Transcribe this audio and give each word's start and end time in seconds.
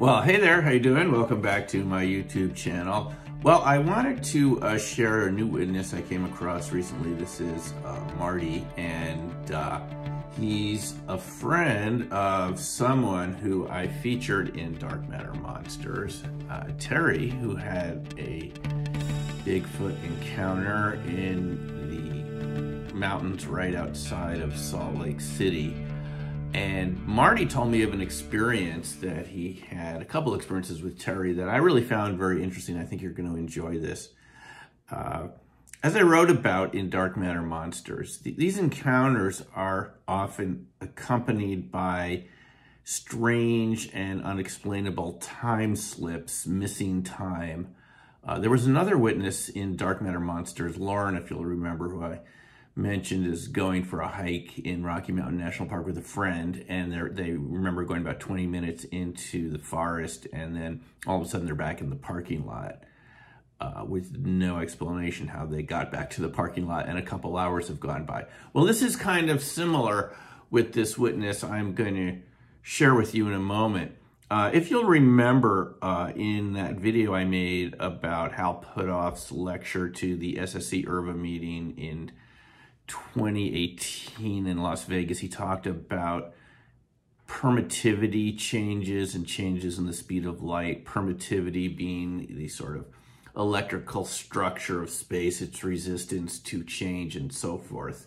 Well, 0.00 0.22
hey 0.22 0.38
there, 0.38 0.62
how 0.62 0.70
you 0.70 0.80
doing? 0.80 1.12
Welcome 1.12 1.42
back 1.42 1.68
to 1.68 1.84
my 1.84 2.02
YouTube 2.02 2.54
channel. 2.54 3.12
Well, 3.42 3.60
I 3.60 3.76
wanted 3.76 4.24
to 4.24 4.58
uh, 4.62 4.78
share 4.78 5.26
a 5.26 5.30
new 5.30 5.46
witness 5.46 5.92
I 5.92 6.00
came 6.00 6.24
across 6.24 6.72
recently. 6.72 7.12
This 7.12 7.38
is 7.38 7.74
uh, 7.84 8.00
Marty, 8.16 8.66
and 8.78 9.52
uh, 9.52 9.82
he's 10.38 10.94
a 11.08 11.18
friend 11.18 12.10
of 12.14 12.58
someone 12.58 13.34
who 13.34 13.68
I 13.68 13.88
featured 13.88 14.56
in 14.56 14.78
Dark 14.78 15.06
Matter 15.06 15.34
Monsters, 15.34 16.22
uh, 16.48 16.64
Terry, 16.78 17.28
who 17.28 17.54
had 17.54 18.14
a 18.16 18.50
Bigfoot 19.44 20.02
encounter 20.02 20.94
in 21.08 22.88
the 22.88 22.94
mountains 22.94 23.44
right 23.44 23.74
outside 23.74 24.40
of 24.40 24.56
Salt 24.56 24.94
Lake 24.94 25.20
City. 25.20 25.76
And 26.52 27.06
Marty 27.06 27.46
told 27.46 27.70
me 27.70 27.82
of 27.82 27.92
an 27.92 28.00
experience 28.00 28.96
that 28.96 29.28
he 29.28 29.64
had, 29.68 30.02
a 30.02 30.04
couple 30.04 30.34
experiences 30.34 30.82
with 30.82 30.98
Terry 30.98 31.32
that 31.34 31.48
I 31.48 31.58
really 31.58 31.84
found 31.84 32.18
very 32.18 32.42
interesting. 32.42 32.76
I 32.76 32.84
think 32.84 33.02
you're 33.02 33.12
going 33.12 33.30
to 33.30 33.36
enjoy 33.36 33.78
this. 33.78 34.08
Uh, 34.90 35.28
as 35.82 35.96
I 35.96 36.02
wrote 36.02 36.28
about 36.28 36.74
in 36.74 36.90
Dark 36.90 37.16
Matter 37.16 37.40
Monsters, 37.40 38.18
th 38.18 38.36
these 38.36 38.58
encounters 38.58 39.42
are 39.54 39.94
often 40.06 40.66
accompanied 40.80 41.70
by 41.70 42.24
strange 42.84 43.88
and 43.94 44.22
unexplainable 44.22 45.14
time 45.14 45.76
slips, 45.76 46.46
missing 46.46 47.02
time. 47.02 47.74
Uh, 48.24 48.38
there 48.38 48.50
was 48.50 48.66
another 48.66 48.98
witness 48.98 49.48
in 49.48 49.76
Dark 49.76 50.02
Matter 50.02 50.20
Monsters, 50.20 50.76
Lauren, 50.76 51.16
if 51.16 51.30
you'll 51.30 51.44
remember, 51.44 51.88
who 51.88 52.02
I 52.02 52.20
mentioned 52.80 53.26
is 53.26 53.48
going 53.48 53.84
for 53.84 54.00
a 54.00 54.08
hike 54.08 54.58
in 54.60 54.82
Rocky 54.82 55.12
Mountain 55.12 55.38
National 55.38 55.68
Park 55.68 55.86
with 55.86 55.98
a 55.98 56.02
friend, 56.02 56.64
and 56.68 56.92
they 57.16 57.32
remember 57.32 57.84
going 57.84 58.00
about 58.00 58.20
20 58.20 58.46
minutes 58.46 58.84
into 58.84 59.50
the 59.50 59.58
forest, 59.58 60.26
and 60.32 60.56
then 60.56 60.80
all 61.06 61.20
of 61.20 61.26
a 61.26 61.28
sudden 61.28 61.46
they're 61.46 61.54
back 61.54 61.80
in 61.80 61.90
the 61.90 61.96
parking 61.96 62.46
lot 62.46 62.84
uh, 63.60 63.84
with 63.86 64.16
no 64.16 64.58
explanation 64.58 65.28
how 65.28 65.46
they 65.46 65.62
got 65.62 65.92
back 65.92 66.10
to 66.10 66.22
the 66.22 66.28
parking 66.28 66.66
lot, 66.66 66.88
and 66.88 66.98
a 66.98 67.02
couple 67.02 67.36
hours 67.36 67.68
have 67.68 67.80
gone 67.80 68.04
by. 68.04 68.24
Well, 68.52 68.64
this 68.64 68.82
is 68.82 68.96
kind 68.96 69.30
of 69.30 69.42
similar 69.42 70.14
with 70.50 70.72
this 70.72 70.96
witness 70.96 71.44
I'm 71.44 71.74
going 71.74 71.94
to 71.94 72.18
share 72.62 72.94
with 72.94 73.14
you 73.14 73.28
in 73.28 73.34
a 73.34 73.40
moment. 73.40 73.92
Uh, 74.30 74.50
if 74.54 74.70
you'll 74.70 74.84
remember 74.84 75.76
uh, 75.82 76.12
in 76.14 76.52
that 76.52 76.76
video 76.76 77.14
I 77.14 77.24
made 77.24 77.74
about 77.80 78.32
Hal 78.32 78.64
Puthoff's 78.64 79.32
lecture 79.32 79.88
to 79.88 80.16
the 80.16 80.36
SSE 80.36 80.86
IRVA 80.86 81.16
meeting 81.16 81.74
in 81.76 82.12
2018 82.90 84.46
in 84.46 84.58
Las 84.58 84.84
Vegas, 84.84 85.18
he 85.18 85.28
talked 85.28 85.66
about 85.66 86.32
permittivity 87.28 88.36
changes 88.36 89.14
and 89.14 89.26
changes 89.26 89.78
in 89.78 89.86
the 89.86 89.92
speed 89.92 90.26
of 90.26 90.42
light. 90.42 90.84
Permittivity 90.84 91.74
being 91.74 92.26
the 92.36 92.48
sort 92.48 92.76
of 92.76 92.86
electrical 93.36 94.04
structure 94.04 94.82
of 94.82 94.90
space, 94.90 95.40
its 95.40 95.62
resistance 95.62 96.38
to 96.40 96.64
change 96.64 97.14
and 97.14 97.32
so 97.32 97.56
forth, 97.56 98.06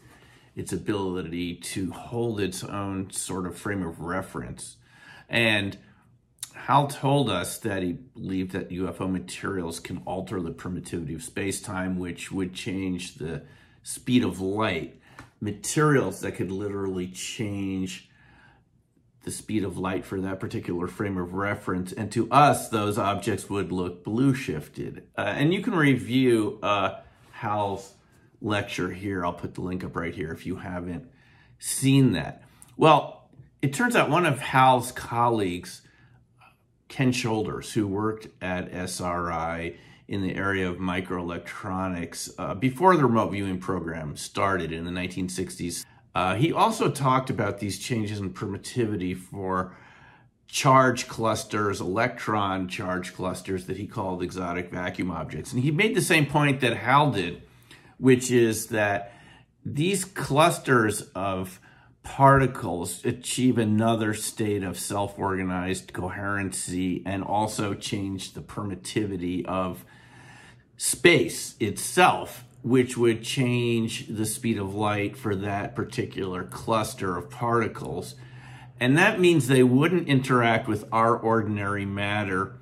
its 0.56 0.74
ability 0.74 1.56
to 1.56 1.92
hold 1.92 2.40
its 2.40 2.64
own 2.64 3.10
sort 3.12 3.46
of 3.46 3.58
frame 3.58 3.84
of 3.84 4.02
reference. 4.02 4.76
And 5.30 5.78
Hal 6.54 6.88
told 6.88 7.30
us 7.30 7.58
that 7.60 7.82
he 7.82 7.94
believed 7.94 8.52
that 8.52 8.70
UFO 8.70 9.10
materials 9.10 9.80
can 9.80 10.02
alter 10.06 10.42
the 10.42 10.52
permittivity 10.52 11.16
of 11.16 11.24
space-time, 11.24 11.98
which 11.98 12.32
would 12.32 12.54
change 12.54 13.16
the 13.16 13.44
speed 13.84 14.24
of 14.24 14.42
light, 14.42 15.00
materials 15.40 16.22
that 16.22 16.34
could 16.34 16.52
literally 16.52 17.08
change 17.08 18.10
the 19.24 19.32
speed 19.32 19.64
of 19.64 19.78
light 19.78 20.06
for 20.06 20.20
that 20.22 20.40
particular 20.40 20.88
frame 20.88 21.18
of 21.18 21.34
reference. 21.34 21.94
And 21.94 22.12
to 22.12 22.30
us, 22.30 22.70
those 22.70 22.98
objects 22.98 23.50
would 23.50 23.72
look 23.72 24.04
blue 24.04 24.34
shifted. 24.34 25.08
Uh, 25.18 25.22
and 25.22 25.54
you 25.54 25.62
can 25.62 25.76
review 25.76 26.60
uh, 26.62 27.00
Hal's 27.32 27.94
lecture 28.42 28.92
here. 28.92 29.26
I'll 29.26 29.34
put 29.34 29.56
the 29.56 29.62
link 29.62 29.84
up 29.84 29.96
right 29.96 30.14
here 30.14 30.32
if 30.32 30.46
you 30.46 30.58
haven't 30.58 31.10
seen 31.58 32.14
that. 32.14 32.44
Well, 32.76 33.30
it 33.62 33.74
turns 33.74 33.96
out 33.96 34.10
one 34.10 34.26
of 34.26 34.40
Hal's 34.40 34.92
colleagues, 34.92 35.82
Ken 36.90 37.14
Shoulders, 37.14 37.72
who 37.72 37.88
worked 37.88 38.28
at 38.42 38.74
SRI, 38.74 39.78
in 40.08 40.22
the 40.22 40.36
area 40.36 40.70
of 40.70 40.78
microelectronics 40.78 42.34
uh, 42.38 42.54
before 42.56 42.96
the 42.98 43.04
remote 43.04 43.32
viewing 43.32 43.60
program 43.60 44.16
started 44.16 44.72
in 44.72 44.84
the 44.84 44.92
1960s. 44.92 45.86
Uh, 46.16 46.36
he 46.36 46.52
also 46.52 46.92
talked 46.92 47.30
about 47.30 47.60
these 47.60 47.80
changes 47.80 48.20
in 48.20 48.34
permittivity 48.34 49.18
for 49.18 49.76
charge 50.48 51.08
clusters, 51.08 51.82
electron 51.82 52.68
charge 52.68 53.16
clusters 53.16 53.66
that 53.66 53.78
he 53.78 53.88
called 53.88 54.22
exotic 54.22 54.70
vacuum 54.70 55.10
objects. 55.10 55.52
And 55.52 55.64
he 55.64 55.72
made 55.72 55.96
the 55.96 56.02
same 56.02 56.28
point 56.28 56.62
that 56.62 56.78
Hal 56.78 57.12
did, 57.12 57.42
which 57.98 58.30
is 58.30 58.68
that 58.68 59.14
these 59.66 60.06
clusters 60.06 61.02
of 61.16 61.60
particles 62.04 63.04
achieve 63.06 63.58
another 63.58 64.14
state 64.14 64.62
of 64.62 64.78
self-organized 64.78 65.94
coherency 65.94 67.02
and 67.06 67.24
also 67.24 67.74
change 67.74 68.34
the 68.34 68.42
permittivity 68.42 69.46
of 69.46 69.86
space 70.78 71.56
itself, 71.60 72.44
which 72.62 72.98
would 72.98 73.24
change 73.24 74.08
the 74.08 74.26
speed 74.26 74.58
of 74.58 74.76
light 74.76 75.16
for 75.16 75.36
that 75.36 75.76
particular 75.76 76.44
cluster 76.44 77.18
of 77.18 77.30
particles. 77.30 78.16
And 78.80 78.98
that 78.98 79.20
means 79.20 79.48
they 79.48 79.64
wouldn't 79.64 80.10
interact 80.10 80.68
with 80.68 80.86
our 80.92 81.16
ordinary 81.18 81.86
matter 81.86 82.54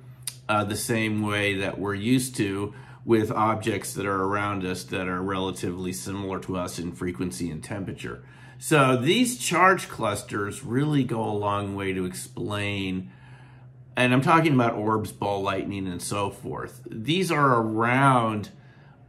uh, 0.48 0.64
the 0.64 0.76
same 0.76 1.22
way 1.22 1.54
that 1.56 1.78
we're 1.78 1.94
used 1.94 2.36
to 2.36 2.74
with 3.04 3.32
objects 3.32 3.94
that 3.94 4.06
are 4.06 4.22
around 4.22 4.64
us 4.64 4.84
that 4.84 5.08
are 5.08 5.20
relatively 5.20 5.92
similar 5.92 6.38
to 6.38 6.56
us 6.56 6.78
in 6.78 6.92
frequency 6.92 7.50
and 7.50 7.64
temperature. 7.64 8.22
So 8.62 8.96
these 8.96 9.38
charge 9.38 9.88
clusters 9.88 10.62
really 10.62 11.02
go 11.02 11.20
a 11.24 11.34
long 11.34 11.74
way 11.74 11.92
to 11.94 12.04
explain, 12.04 13.10
and 13.96 14.14
I'm 14.14 14.20
talking 14.20 14.54
about 14.54 14.74
orbs, 14.74 15.10
ball 15.10 15.42
lightning, 15.42 15.88
and 15.88 16.00
so 16.00 16.30
forth. 16.30 16.80
These 16.88 17.32
are 17.32 17.60
around 17.60 18.50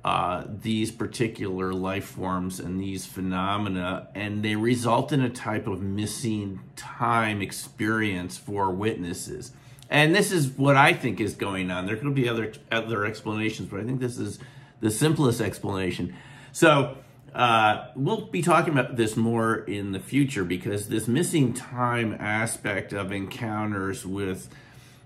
uh, 0.03 0.45
these 0.47 0.89
particular 0.89 1.71
life 1.71 2.05
forms 2.05 2.59
and 2.59 2.81
these 2.81 3.05
phenomena, 3.05 4.07
and 4.15 4.41
they 4.41 4.55
result 4.55 5.11
in 5.11 5.21
a 5.21 5.29
type 5.29 5.67
of 5.67 5.83
missing 5.83 6.59
time 6.75 7.39
experience 7.39 8.39
for 8.39 8.71
witnesses. 8.71 9.51
And 9.87 10.15
this 10.15 10.31
is 10.31 10.47
what 10.47 10.77
I 10.77 10.93
think 10.93 11.21
is 11.21 11.35
going 11.35 11.69
on. 11.69 11.85
There 11.85 11.95
could 11.95 12.15
be 12.15 12.27
other 12.27 12.53
other 12.71 13.05
explanations, 13.05 13.69
but 13.69 13.81
I 13.81 13.83
think 13.83 13.99
this 13.99 14.17
is 14.17 14.39
the 14.79 14.89
simplest 14.89 15.41
explanation. 15.41 16.15
So 16.51 16.97
uh, 17.33 17.87
we'll 17.95 18.27
be 18.27 18.41
talking 18.41 18.73
about 18.73 18.95
this 18.95 19.17
more 19.17 19.55
in 19.55 19.91
the 19.91 19.99
future 19.99 20.43
because 20.43 20.87
this 20.87 21.07
missing 21.07 21.53
time 21.53 22.15
aspect 22.19 22.93
of 22.93 23.11
encounters 23.11 24.05
with 24.05 24.49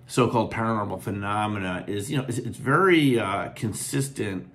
so-called 0.07 0.51
paranormal 0.51 1.01
phenomena 1.01 1.85
is, 1.87 2.11
you 2.11 2.17
know, 2.17 2.25
it's, 2.27 2.37
it's 2.37 2.57
very 2.57 3.19
uh, 3.19 3.49
consistent 3.49 4.49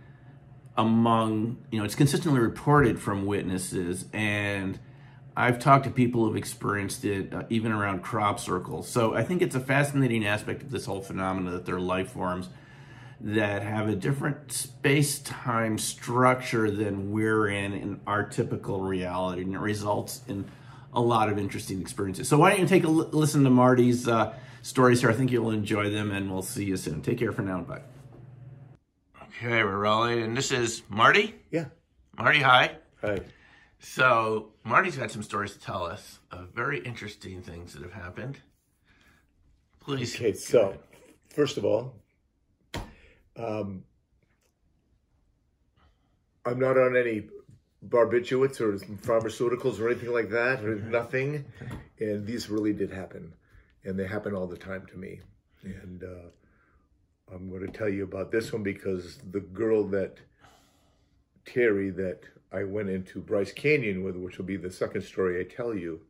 among, 0.77 1.59
you 1.71 1.79
know, 1.79 1.85
it's 1.85 1.95
consistently 1.95 2.41
reported 2.41 2.99
from 3.01 3.27
witnesses 3.27 4.07
and 4.13 4.79
I've 5.35 5.59
talked 5.59 5.85
to 5.85 5.91
people 5.91 6.27
who've 6.27 6.37
experienced 6.37 7.07
it 7.07 7.33
uh, 7.33 7.45
even 7.49 7.73
around 7.73 8.03
crop 8.03 8.39
circles. 8.39 8.87
So 8.87 9.15
I 9.15 9.25
think 9.25 9.41
it's 9.41 9.55
a 9.55 9.61
fascinating 9.61 10.27
aspect 10.27 10.63
of 10.63 10.71
this 10.71 10.85
whole 10.85 11.01
phenomena 11.01 11.53
that 11.53 11.65
they're 11.65 11.81
life 11.81 12.11
forms 12.11 12.49
that 13.25 13.63
have 13.63 13.89
a 13.89 13.95
different 13.95 14.51
space-time 14.51 15.79
structure 15.79 16.71
than 16.71 17.13
we're 17.13 17.49
in 17.49 17.73
in 17.73 18.01
our 18.07 18.25
typical 18.25 18.81
reality, 18.81 19.43
and 19.43 19.55
it 19.55 19.59
results 19.59 20.23
in 20.27 20.45
a 20.93 21.01
lot 21.01 21.29
of 21.29 21.39
interesting 21.39 21.81
experiences. 21.81 22.29
So 22.29 22.37
why 22.37 22.51
don't 22.51 22.61
you 22.61 22.67
take 22.67 22.85
a 22.85 22.89
listen 22.89 23.45
to 23.45 23.51
Marty's 23.51 24.09
uh, 24.09 24.35
stories 24.63 25.01
here? 25.01 25.11
I 25.11 25.15
think 25.15 25.31
you'll 25.31 25.53
enjoy 25.53 25.89
them, 25.91 26.11
and 26.11 26.33
we'll 26.33 26.43
see 26.43 26.65
you 26.65 26.77
soon. 26.77 27.01
Take 27.01 27.19
care 27.19 27.33
for 27.33 27.43
now. 27.43 27.61
Bye. 27.61 27.83
Okay, 29.23 29.63
we're 29.63 29.79
rolling, 29.79 30.23
and 30.23 30.37
this 30.37 30.51
is 30.51 30.83
Marty? 30.89 31.35
Yeah. 31.51 31.67
Marty, 32.19 32.41
hi. 32.41 32.77
Hi. 33.01 33.21
So 33.79 34.51
Marty's 34.65 34.97
got 34.97 35.11
some 35.11 35.23
stories 35.23 35.53
to 35.55 35.61
tell 35.61 35.85
us 35.85 36.19
of 36.31 36.51
very 36.55 36.81
interesting 36.81 37.41
things 37.41 37.73
that 37.73 37.83
have 37.83 37.93
happened. 37.93 38.39
Please. 39.81 40.15
Okay, 40.15 40.33
so 40.33 40.77
first 41.31 41.57
of 41.57 41.65
all, 41.65 41.95
um, 43.37 43.85
I'm 46.45 46.59
not 46.59 46.77
on 46.77 46.97
any 46.97 47.29
barbiturates 47.87 48.61
or 48.61 48.77
pharmaceuticals 48.97 49.81
or 49.81 49.91
anything 49.91 50.13
like 50.13 50.31
that, 50.31 50.65
or 50.65 50.77
nothing. 50.77 51.45
And 51.99 52.27
these 52.27 52.49
really 52.49 52.73
did 52.73 52.91
happen. 52.91 53.33
And 53.85 53.99
they 53.99 54.07
happen 54.07 54.35
all 54.35 54.47
the 54.47 54.57
time 54.57 54.87
to 54.87 54.97
me. 54.97 55.21
And 55.63 56.03
uh, 56.03 57.35
I'm 57.35 57.49
going 57.49 57.67
to 57.67 57.79
tell 57.79 57.89
you 57.89 58.05
about 58.05 58.31
this 58.31 58.53
one 58.53 58.63
because 58.63 59.19
the 59.31 59.41
girl 59.41 59.85
that, 59.89 60.19
Terry, 61.45 61.91
that 61.91 62.21
I 62.53 62.65
went 62.65 62.91
into 62.91 63.21
Bryce 63.21 63.53
Canyon 63.53 64.05
with, 64.05 64.17
which 64.17 64.39
will 64.39 64.45
be 64.45 64.57
the 64.57 64.71
second 64.71 65.03
story 65.03 65.41
I 65.41 65.45
tell 65.45 65.75
you, 65.75 66.01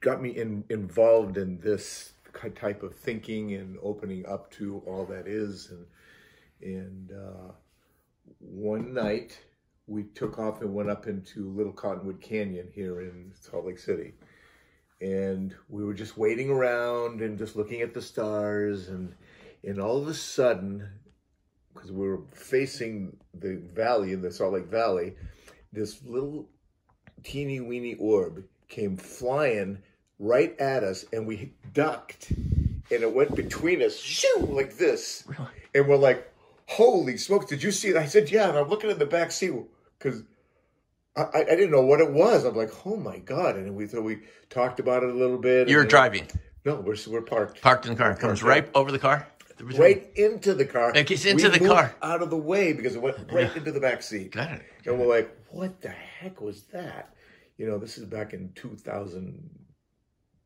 got 0.00 0.22
me 0.22 0.30
in, 0.30 0.64
involved 0.70 1.36
in 1.36 1.60
this 1.60 2.13
type 2.54 2.82
of 2.82 2.94
thinking 2.94 3.54
and 3.54 3.76
opening 3.82 4.26
up 4.26 4.50
to 4.52 4.82
all 4.86 5.04
that 5.06 5.26
is. 5.26 5.70
And 5.70 5.86
and 6.62 7.12
uh, 7.12 7.52
one 8.38 8.94
night 8.94 9.38
we 9.86 10.04
took 10.14 10.38
off 10.38 10.62
and 10.62 10.74
went 10.74 10.90
up 10.90 11.06
into 11.06 11.50
Little 11.50 11.72
Cottonwood 11.72 12.20
Canyon 12.20 12.68
here 12.72 13.00
in 13.00 13.32
Salt 13.38 13.66
Lake 13.66 13.78
City. 13.78 14.14
And 15.00 15.54
we 15.68 15.84
were 15.84 15.92
just 15.92 16.16
waiting 16.16 16.48
around 16.48 17.20
and 17.20 17.36
just 17.36 17.56
looking 17.56 17.82
at 17.82 17.92
the 17.92 18.02
stars 18.02 18.88
and 18.88 19.14
and 19.62 19.80
all 19.80 19.96
of 19.96 20.08
a 20.08 20.14
sudden, 20.14 20.88
because 21.72 21.90
we 21.90 22.06
were 22.06 22.22
facing 22.34 23.16
the 23.32 23.62
valley 23.74 24.12
in 24.12 24.22
the 24.22 24.30
Salt 24.30 24.54
Lake 24.54 24.66
Valley, 24.66 25.16
this 25.72 26.02
little 26.04 26.48
teeny 27.22 27.60
weeny 27.60 27.94
orb 27.94 28.44
came 28.68 28.96
flying 28.96 29.78
right 30.18 30.58
at 30.60 30.84
us 30.84 31.04
and 31.12 31.26
we 31.26 31.52
ducked 31.72 32.30
and 32.30 33.02
it 33.02 33.12
went 33.14 33.34
between 33.34 33.82
us 33.82 33.96
shoo 33.98 34.46
like 34.50 34.76
this 34.76 35.24
Really? 35.26 35.48
and 35.74 35.88
we're 35.88 35.96
like 35.96 36.30
holy 36.66 37.16
smokes 37.16 37.46
did 37.46 37.62
you 37.62 37.72
see 37.72 37.88
it 37.88 37.96
i 37.96 38.06
said 38.06 38.30
yeah 38.30 38.48
and 38.48 38.56
i'm 38.56 38.68
looking 38.68 38.90
in 38.90 38.98
the 38.98 39.06
back 39.06 39.32
seat 39.32 39.52
because 39.98 40.22
I, 41.16 41.26
I 41.34 41.44
didn't 41.44 41.70
know 41.72 41.82
what 41.84 42.00
it 42.00 42.10
was 42.12 42.44
i'm 42.44 42.54
like 42.56 42.70
oh 42.86 42.96
my 42.96 43.18
god 43.18 43.56
and 43.56 43.74
we 43.74 43.86
so 43.88 44.00
we 44.00 44.20
talked 44.50 44.78
about 44.80 45.02
it 45.02 45.10
a 45.10 45.14
little 45.14 45.38
bit 45.38 45.68
You're 45.68 45.84
driving, 45.84 46.28
no 46.64 46.76
we're, 46.76 46.96
we're 47.08 47.22
parked 47.22 47.60
parked 47.60 47.86
in 47.86 47.92
the 47.92 47.98
car. 47.98 48.12
It 48.12 48.18
comes 48.20 48.42
right 48.42 48.68
over 48.74 48.92
the 48.92 48.98
car. 49.00 49.26
right 49.76 50.08
into 50.14 50.54
the 50.54 50.64
car 50.64 50.92
It 50.94 51.06
gets 51.08 51.24
into 51.24 51.50
We 51.50 51.58
the 51.58 51.66
car. 51.66 51.94
out 52.02 52.22
of 52.22 52.30
the 52.30 52.36
way 52.36 52.72
because 52.72 52.94
it 52.94 53.02
went 53.02 53.16
right 53.32 53.54
into 53.56 53.72
the 53.72 53.80
back 53.80 54.02
seat 54.02 54.30
Got 54.32 54.52
it. 54.52 54.62
and 54.86 54.98
we're 54.98 55.06
like, 55.08 55.36
what 55.50 55.80
the 55.82 55.88
heck 55.90 56.40
was 56.40 56.62
that? 56.72 57.14
You 57.58 57.66
know, 57.68 57.78
this 57.78 57.98
is 57.98 58.04
back 58.04 58.32
in 58.32 58.48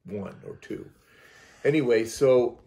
2001 0.08 0.42
or 0.46 0.56
two. 0.56 0.88
Anyway, 1.64 2.04
so 2.04 2.58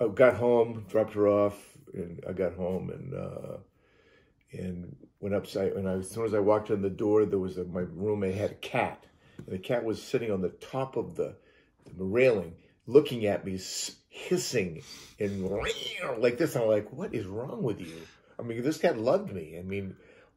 I 0.00 0.08
got 0.08 0.36
home, 0.36 0.86
dropped 0.88 1.14
her 1.14 1.28
off, 1.28 1.56
and 1.92 2.22
I 2.28 2.32
got 2.32 2.54
home 2.54 2.90
and 2.90 3.14
uh, 3.14 3.56
and 4.52 4.96
went 5.20 5.34
upside. 5.34 5.72
And 5.72 5.88
I, 5.88 5.94
as 5.94 6.10
soon 6.10 6.24
as 6.24 6.34
I 6.34 6.40
walked 6.40 6.70
in 6.70 6.82
the 6.82 6.90
door, 6.90 7.24
there 7.24 7.38
was 7.38 7.58
a, 7.58 7.64
my 7.64 7.80
roommate 7.80 8.34
had 8.34 8.52
a 8.52 8.54
cat, 8.54 9.04
and 9.38 9.48
the 9.48 9.58
cat 9.58 9.84
was 9.84 10.02
sitting 10.02 10.30
on 10.30 10.40
the 10.40 10.50
top 10.50 10.96
of 10.96 11.16
the, 11.16 11.36
the 11.96 12.04
railing, 12.04 12.54
looking 12.86 13.26
at 13.26 13.44
me, 13.44 13.58
hissing 14.08 14.82
and 15.20 15.44
like 16.18 16.38
this. 16.38 16.56
I'm 16.56 16.66
like, 16.66 16.92
what 16.92 17.14
is 17.14 17.26
wrong 17.26 17.62
with 17.62 17.80
you? 17.80 18.00
I 18.38 18.42
mean, 18.42 18.62
this 18.62 18.78
cat 18.78 18.98
loved 18.98 19.32
me. 19.32 19.58
I 19.58 19.62
mean, 19.62 19.96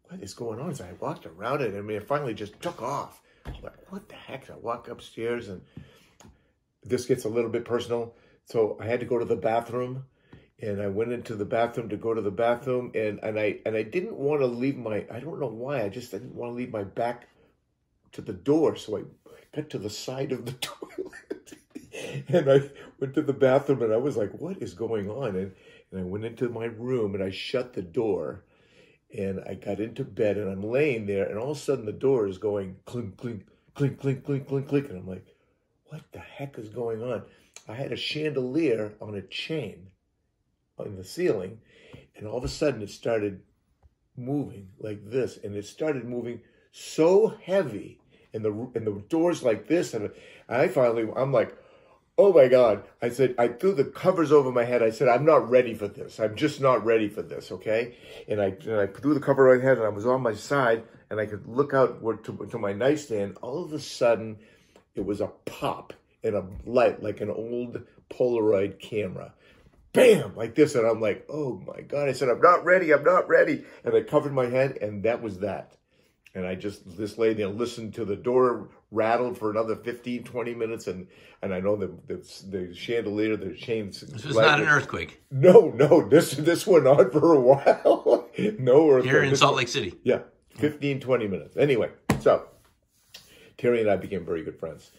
what 0.09 0.21
is 0.21 0.33
going 0.33 0.59
on? 0.59 0.75
So 0.75 0.85
I 0.85 0.93
walked 0.93 1.25
around 1.25 1.61
it. 1.61 1.75
I 1.75 1.81
mean, 1.81 1.97
it 1.97 2.07
finally 2.07 2.33
just 2.33 2.59
took 2.61 2.81
off. 2.81 3.21
I'm 3.45 3.53
like, 3.61 3.91
what 3.91 4.09
the 4.09 4.15
heck? 4.15 4.49
I 4.49 4.55
walk 4.55 4.87
upstairs 4.87 5.49
and 5.49 5.61
this 6.83 7.05
gets 7.05 7.25
a 7.25 7.29
little 7.29 7.49
bit 7.49 7.65
personal. 7.65 8.15
So 8.45 8.77
I 8.79 8.85
had 8.85 8.99
to 8.99 9.05
go 9.05 9.19
to 9.19 9.25
the 9.25 9.35
bathroom 9.35 10.05
and 10.59 10.81
I 10.81 10.87
went 10.87 11.11
into 11.11 11.35
the 11.35 11.45
bathroom 11.45 11.89
to 11.89 11.97
go 11.97 12.13
to 12.13 12.21
the 12.21 12.31
bathroom 12.31 12.91
and, 12.93 13.19
and 13.23 13.39
I 13.39 13.59
and 13.65 13.75
I 13.75 13.83
didn't 13.83 14.15
want 14.15 14.41
to 14.41 14.47
leave 14.47 14.77
my 14.77 15.05
I 15.11 15.19
don't 15.19 15.39
know 15.39 15.47
why, 15.47 15.83
I 15.83 15.89
just 15.89 16.11
didn't 16.11 16.35
want 16.35 16.51
to 16.51 16.55
leave 16.55 16.71
my 16.71 16.83
back 16.83 17.27
to 18.13 18.21
the 18.21 18.33
door. 18.33 18.75
So 18.75 18.97
I 18.97 19.03
got 19.55 19.69
to 19.71 19.79
the 19.79 19.89
side 19.89 20.31
of 20.31 20.45
the 20.45 20.51
toilet 20.61 21.53
and 22.27 22.51
I 22.51 22.69
went 22.99 23.13
to 23.15 23.21
the 23.21 23.33
bathroom 23.33 23.81
and 23.81 23.93
I 23.93 23.97
was 23.97 24.17
like, 24.17 24.31
what 24.33 24.61
is 24.61 24.73
going 24.73 25.09
on? 25.09 25.35
And 25.35 25.53
and 25.91 25.99
I 25.99 26.03
went 26.03 26.25
into 26.25 26.49
my 26.49 26.65
room 26.65 27.15
and 27.15 27.23
I 27.23 27.31
shut 27.31 27.73
the 27.73 27.81
door 27.81 28.43
and 29.17 29.41
I 29.47 29.55
got 29.55 29.79
into 29.79 30.03
bed 30.03 30.37
and 30.37 30.49
I'm 30.49 30.63
laying 30.63 31.05
there 31.05 31.25
and 31.25 31.37
all 31.37 31.51
of 31.51 31.57
a 31.57 31.59
sudden 31.59 31.85
the 31.85 31.91
door 31.91 32.27
is 32.27 32.37
going 32.37 32.77
clink, 32.85 33.17
clink, 33.17 33.45
clink, 33.73 33.99
clink, 33.99 34.25
clink, 34.25 34.47
clink, 34.47 34.67
clink. 34.67 34.89
And 34.89 34.99
I'm 34.99 35.07
like, 35.07 35.25
what 35.87 36.01
the 36.11 36.19
heck 36.19 36.57
is 36.57 36.69
going 36.69 37.03
on? 37.03 37.23
I 37.67 37.73
had 37.73 37.91
a 37.91 37.97
chandelier 37.97 38.93
on 39.01 39.15
a 39.15 39.21
chain 39.21 39.87
on 40.77 40.95
the 40.95 41.03
ceiling 41.03 41.59
and 42.15 42.27
all 42.27 42.37
of 42.37 42.43
a 42.43 42.49
sudden 42.49 42.81
it 42.81 42.89
started 42.89 43.41
moving 44.17 44.69
like 44.79 45.09
this 45.09 45.37
and 45.43 45.55
it 45.55 45.65
started 45.65 46.05
moving 46.05 46.41
so 46.71 47.35
heavy 47.43 47.99
and 48.33 48.43
the 48.43 48.51
and 48.75 48.87
the 48.87 49.03
doors 49.09 49.43
like 49.43 49.67
this 49.67 49.93
and 49.93 50.09
I 50.47 50.67
finally 50.67 51.07
I'm 51.15 51.31
like 51.31 51.57
oh 52.21 52.31
my 52.31 52.47
god. 52.47 52.83
I 53.01 53.09
said 53.09 53.33
i 53.39 53.47
threw 53.47 53.73
the 53.73 53.83
covers 53.83 54.31
over 54.31 54.51
my 54.51 54.63
head. 54.63 54.83
I 54.83 54.91
said 54.91 55.07
i'm 55.07 55.25
not 55.25 55.49
ready 55.49 55.73
for 55.73 55.87
this. 55.87 56.19
I'm 56.19 56.35
just 56.35 56.61
not 56.61 56.85
ready 56.85 57.09
for 57.09 57.23
this 57.23 57.51
okay? 57.51 57.95
And 58.27 58.39
i 58.39 58.55
and 58.67 58.79
i 58.79 58.85
threw 58.85 59.15
the 59.15 59.19
cover 59.19 59.49
over 59.49 59.57
my 59.57 59.63
head 59.63 59.77
and 59.77 59.85
i 59.87 59.89
was 59.89 60.05
on 60.05 60.21
my 60.21 60.35
side 60.35 60.83
and 61.09 61.19
i 61.19 61.25
could 61.25 61.47
look 61.47 61.73
out 61.73 61.99
to, 62.25 62.47
to 62.51 62.57
my 62.59 62.73
nightstand. 62.73 63.37
All 63.41 63.63
of 63.63 63.73
a 63.73 63.79
sudden 63.79 64.37
it 64.93 65.03
was 65.03 65.19
a 65.19 65.31
pop 65.45 65.93
and 66.23 66.35
a 66.35 66.45
light 66.63 67.01
like 67.01 67.21
an 67.21 67.31
old 67.31 67.81
polaroid 68.11 68.79
camera. 68.79 69.33
Bam! 69.93 70.35
Like 70.35 70.53
this. 70.53 70.75
And 70.75 70.85
i'm 70.85 71.01
like 71.01 71.25
oh 71.27 71.59
my 71.65 71.81
god. 71.81 72.07
I 72.07 72.11
said 72.11 72.29
i'm 72.29 72.41
not 72.41 72.63
ready. 72.63 72.93
I'm 72.93 73.03
not 73.03 73.27
ready. 73.27 73.65
And 73.83 73.95
i 73.95 74.01
covered 74.01 74.33
my 74.33 74.45
head 74.45 74.77
and 74.79 75.01
that 75.03 75.23
was 75.23 75.39
that 75.39 75.75
and 76.35 76.45
I 76.45 76.55
just 76.55 76.97
this 76.97 77.17
lady 77.17 77.45
listened 77.45 77.93
to 77.95 78.05
the 78.05 78.15
door 78.15 78.69
rattled 78.91 79.37
for 79.37 79.49
another 79.51 79.75
15, 79.75 80.23
20 80.23 80.53
minutes, 80.53 80.87
and 80.87 81.07
and 81.41 81.53
I 81.53 81.59
know 81.59 81.75
the 81.75 81.87
the, 82.07 82.17
the 82.49 82.73
chandelier, 82.75 83.35
the 83.37 83.53
chains. 83.55 84.01
This 84.01 84.25
was 84.25 84.35
not 84.37 84.59
an 84.61 84.67
earthquake 84.67 85.21
No, 85.31 85.69
no, 85.75 86.07
this 86.07 86.31
this 86.31 86.65
went 86.67 86.87
on 86.87 87.11
for 87.11 87.33
a 87.33 87.39
while. 87.49 88.29
no 88.59 88.89
earthquake. 88.89 89.11
here 89.11 89.23
in 89.23 89.35
Salt 89.35 89.55
Lake 89.55 89.67
City. 89.67 89.93
yeah, 90.03 90.19
15, 90.55 90.99
20 90.99 91.27
minutes. 91.27 91.57
Anyway, 91.57 91.89
so 92.19 92.47
Terry 93.57 93.81
and 93.81 93.89
I 93.89 93.95
became 93.97 94.25
very 94.25 94.43
good 94.43 94.59
friends. 94.59 94.91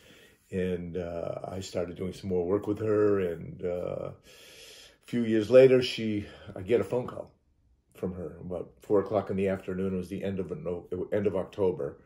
And 0.50 0.99
uh, 0.99 1.37
I 1.49 1.61
started 1.61 1.96
doing 1.96 2.12
some 2.12 2.28
more 2.28 2.46
work 2.46 2.67
with 2.67 2.78
her. 2.81 3.20
And 3.20 3.64
uh, 3.64 4.11
a 4.11 4.12
few 5.06 5.23
years 5.25 5.49
later, 5.50 5.82
she 5.82 6.26
I 6.55 6.61
get 6.61 6.78
a 6.81 6.85
phone 6.85 7.06
call 7.06 7.31
from 8.02 8.14
her 8.14 8.37
about 8.40 8.69
four 8.81 8.99
o'clock 8.99 9.31
in 9.31 9.37
the 9.37 9.46
afternoon. 9.46 9.94
It 9.94 9.96
was 9.96 10.08
the 10.08 10.25
end 10.25 10.40
of 10.40 10.50
end 11.12 11.28
of 11.28 11.37
October, 11.37 11.99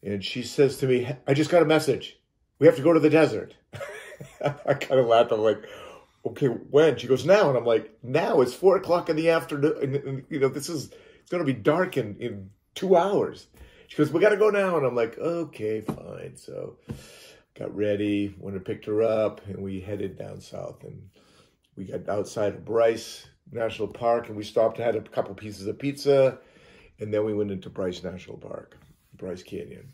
and 0.00 0.24
she 0.24 0.44
says 0.44 0.76
to 0.76 0.86
me, 0.86 1.08
"I 1.26 1.34
just 1.34 1.50
got 1.50 1.62
a 1.62 1.66
message. 1.66 2.20
We 2.60 2.68
have 2.68 2.76
to 2.76 2.82
go 2.82 2.92
to 2.92 3.00
the 3.00 3.10
desert." 3.10 3.56
I 4.64 4.74
kind 4.74 5.00
of 5.00 5.08
laughed. 5.08 5.32
I'm 5.32 5.40
like, 5.40 5.64
"Okay, 6.24 6.46
when?" 6.46 6.96
She 6.96 7.08
goes, 7.08 7.26
"Now," 7.26 7.48
and 7.48 7.58
I'm 7.58 7.64
like, 7.64 7.98
"Now 8.04 8.40
it's 8.40 8.54
four 8.54 8.76
o'clock 8.76 9.08
in 9.08 9.16
the 9.16 9.30
afternoon. 9.30 9.74
And, 9.82 9.96
and, 9.96 10.24
you 10.30 10.38
know, 10.38 10.48
this 10.48 10.68
is 10.68 10.92
it's 11.20 11.30
going 11.30 11.44
to 11.44 11.52
be 11.52 11.58
dark 11.58 11.96
in 11.96 12.16
in 12.20 12.50
two 12.76 12.94
hours." 12.94 13.48
She 13.88 13.96
goes, 13.96 14.12
"We 14.12 14.20
got 14.20 14.28
to 14.28 14.36
go 14.36 14.50
now," 14.50 14.76
and 14.76 14.86
I'm 14.86 14.94
like, 14.94 15.18
"Okay, 15.18 15.80
fine." 15.80 16.36
So 16.36 16.76
got 17.58 17.74
ready, 17.74 18.32
went 18.38 18.54
and 18.54 18.64
picked 18.64 18.84
her 18.84 19.02
up, 19.02 19.44
and 19.48 19.58
we 19.58 19.80
headed 19.80 20.16
down 20.16 20.40
south. 20.40 20.84
And 20.84 21.10
we 21.76 21.84
got 21.84 22.08
outside 22.08 22.54
of 22.54 22.64
Bryce 22.64 23.26
National 23.52 23.88
Park, 23.88 24.28
and 24.28 24.36
we 24.36 24.42
stopped, 24.42 24.78
and 24.78 24.86
had 24.86 24.96
a 24.96 25.08
couple 25.08 25.34
pieces 25.34 25.66
of 25.66 25.78
pizza, 25.78 26.38
and 26.98 27.12
then 27.12 27.24
we 27.24 27.34
went 27.34 27.50
into 27.50 27.70
Bryce 27.70 28.02
National 28.02 28.38
Park, 28.38 28.76
Bryce 29.14 29.42
Canyon. 29.42 29.92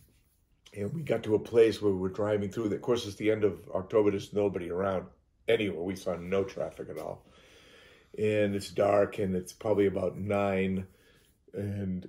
And 0.74 0.94
we 0.94 1.02
got 1.02 1.22
to 1.24 1.34
a 1.34 1.38
place 1.38 1.82
where 1.82 1.92
we 1.92 1.98
were 1.98 2.08
driving 2.08 2.50
through. 2.50 2.72
Of 2.72 2.80
course, 2.80 3.06
it's 3.06 3.16
the 3.16 3.30
end 3.30 3.44
of 3.44 3.68
October. 3.74 4.10
There's 4.10 4.32
nobody 4.32 4.70
around 4.70 5.06
anywhere. 5.46 5.82
We 5.82 5.96
saw 5.96 6.16
no 6.16 6.44
traffic 6.44 6.88
at 6.88 6.98
all. 6.98 7.26
And 8.16 8.54
it's 8.54 8.70
dark, 8.70 9.18
and 9.18 9.36
it's 9.36 9.52
probably 9.52 9.86
about 9.86 10.16
nine. 10.16 10.86
And 11.52 12.08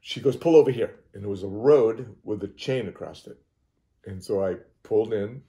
she 0.00 0.20
goes, 0.20 0.36
"Pull 0.36 0.56
over 0.56 0.70
here." 0.70 1.00
And 1.14 1.22
there 1.22 1.30
was 1.30 1.42
a 1.42 1.48
road 1.48 2.16
with 2.22 2.42
a 2.44 2.48
chain 2.48 2.88
across 2.88 3.26
it. 3.26 3.38
And 4.04 4.22
so 4.22 4.44
I 4.44 4.56
pulled 4.82 5.14
in, 5.14 5.42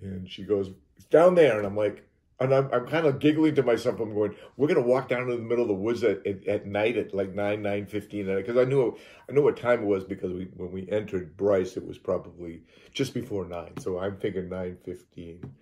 and 0.00 0.28
she 0.28 0.42
goes, 0.42 0.70
"It's 0.96 1.06
down 1.06 1.36
there." 1.36 1.56
And 1.58 1.66
I'm 1.66 1.76
like, 1.76 2.02
and 2.40 2.54
I'm, 2.54 2.70
I'm 2.72 2.86
kind 2.86 3.06
of 3.06 3.18
giggling 3.18 3.54
to 3.56 3.62
myself. 3.62 4.00
I'm 4.00 4.14
going, 4.14 4.34
"We're 4.56 4.68
gonna 4.68 4.80
walk 4.80 5.08
down 5.08 5.26
to 5.26 5.36
the 5.36 5.42
middle 5.42 5.62
of 5.62 5.68
the 5.68 5.74
woods 5.74 6.02
at, 6.02 6.26
at, 6.26 6.46
at 6.46 6.66
night 6.66 6.96
at 6.96 7.14
like 7.14 7.34
nine 7.34 7.62
nine 7.62 7.86
fifteen 7.86 8.26
because 8.34 8.56
I 8.56 8.64
knew 8.64 8.96
I 9.28 9.32
knew 9.32 9.42
what 9.42 9.58
time 9.58 9.82
it 9.82 9.86
was 9.86 10.04
because 10.04 10.32
we 10.32 10.44
when 10.56 10.72
we 10.72 10.88
entered 10.90 11.36
Bryce 11.36 11.76
it 11.76 11.86
was 11.86 11.98
probably 11.98 12.62
just 12.94 13.12
before 13.12 13.44
nine. 13.44 13.76
So 13.78 13.98
I'm 13.98 14.16
thinking 14.16 14.48
nine 14.48 14.78
fifteen. 14.84 15.52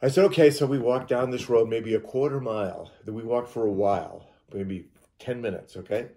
I 0.00 0.08
said, 0.08 0.24
okay. 0.26 0.50
So 0.50 0.66
we 0.66 0.78
walked 0.78 1.08
down 1.08 1.30
this 1.30 1.48
road, 1.48 1.68
maybe 1.68 1.94
a 1.94 2.00
quarter 2.00 2.40
mile. 2.40 2.92
Then 3.04 3.14
we 3.14 3.22
walked 3.24 3.48
for 3.48 3.66
a 3.66 3.72
while, 3.72 4.28
maybe 4.52 4.86
ten 5.18 5.40
minutes. 5.40 5.76
Okay. 5.76 6.08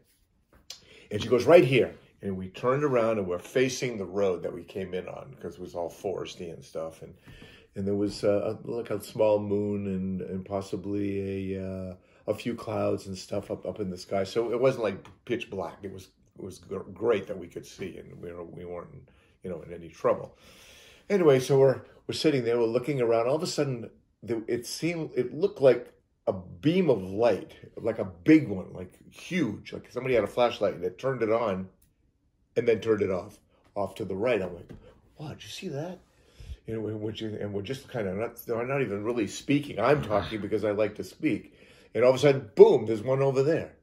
And 1.12 1.22
she 1.22 1.28
goes 1.28 1.46
right 1.46 1.64
here. 1.66 1.96
And 2.22 2.36
we 2.36 2.50
turned 2.50 2.84
around 2.84 3.18
and 3.18 3.26
we're 3.26 3.40
facing 3.40 3.98
the 3.98 4.06
road 4.06 4.44
that 4.44 4.54
we 4.54 4.64
came 4.64 4.94
in 4.94 5.08
on 5.08 5.32
because 5.32 5.56
it 5.56 5.62
was 5.62 5.74
all 5.74 5.90
foresty 5.90 6.54
and 6.54 6.64
stuff. 6.64 7.02
And 7.02 7.14
and 7.80 7.88
there 7.88 7.96
was 7.96 8.26
uh, 8.26 8.56
a, 8.66 8.70
like 8.70 8.90
a 8.90 9.02
small 9.02 9.40
moon 9.40 9.88
and, 9.88 10.22
and 10.22 10.44
possibly 10.44 11.56
a 11.56 11.66
uh, 11.66 11.96
a 12.28 12.34
few 12.34 12.54
clouds 12.54 13.08
and 13.08 13.18
stuff 13.18 13.50
up, 13.50 13.66
up 13.66 13.80
in 13.80 13.90
the 13.90 13.98
sky. 13.98 14.26
So 14.26 14.52
it 14.52 14.60
wasn't 14.60 14.84
like 14.84 15.08
pitch 15.24 15.50
black. 15.50 15.78
It 15.82 15.94
was 15.94 16.10
it 16.38 16.44
was 16.44 16.60
gr- 16.60 16.80
great 16.94 17.26
that 17.28 17.40
we 17.40 17.48
could 17.48 17.66
see 17.66 17.98
and 17.98 18.22
we 18.22 18.34
were, 18.34 18.44
we 18.44 18.66
weren't 18.66 19.10
you 19.44 19.50
know 19.50 19.62
in 19.62 19.74
any 19.74 19.88
trouble. 19.88 20.38
Anyway, 21.10 21.40
so 21.40 21.58
we're 21.58 21.82
we're 22.06 22.16
sitting 22.16 22.44
there, 22.44 22.60
we're 22.60 22.66
looking 22.66 23.00
around. 23.00 23.28
All 23.28 23.36
of 23.38 23.44
a 23.44 23.48
sudden, 23.48 23.90
it 24.28 24.66
seemed 24.66 25.12
it 25.16 25.34
looked 25.34 25.62
like 25.62 25.94
a 26.28 26.34
beam 26.34 26.90
of 26.90 27.02
light, 27.02 27.54
like 27.78 28.00
a 28.00 28.12
big 28.26 28.50
one, 28.50 28.74
like 28.74 29.00
huge, 29.10 29.72
like 29.72 29.90
somebody 29.90 30.16
had 30.16 30.26
a 30.26 30.28
flashlight 30.28 30.74
and 30.74 30.84
that 30.84 31.00
turned 31.00 31.24
it 31.24 31.32
on, 31.32 31.70
and 32.58 32.68
then 32.68 32.82
turned 32.82 33.02
it 33.02 33.10
off, 33.10 33.40
off 33.74 33.96
to 33.96 34.04
the 34.04 34.18
right. 34.18 34.42
I'm 34.42 34.54
like, 34.54 34.70
wow, 35.18 35.30
did 35.30 35.44
you 35.44 35.50
see 35.50 35.70
that? 35.70 36.00
You 36.66 36.76
know, 36.76 36.82
which 36.82 37.22
and 37.22 37.54
we're 37.54 37.62
just 37.62 37.88
kind 37.88 38.08
of 38.08 38.16
not, 38.18 38.46
they're 38.46 38.66
not 38.66 38.82
even 38.82 39.04
really 39.04 39.28
speaking. 39.28 39.80
I'm 39.80 40.04
talking 40.04 40.42
because 40.42 40.64
I 40.64 40.72
like 40.72 40.96
to 40.96 41.04
speak. 41.04 41.54
And 41.94 42.04
all 42.04 42.12
of 42.12 42.16
a 42.18 42.20
sudden, 42.20 42.52
boom, 42.56 42.86
there's 42.86 43.02
one 43.02 43.22
over 43.22 43.44
there. 43.44 43.74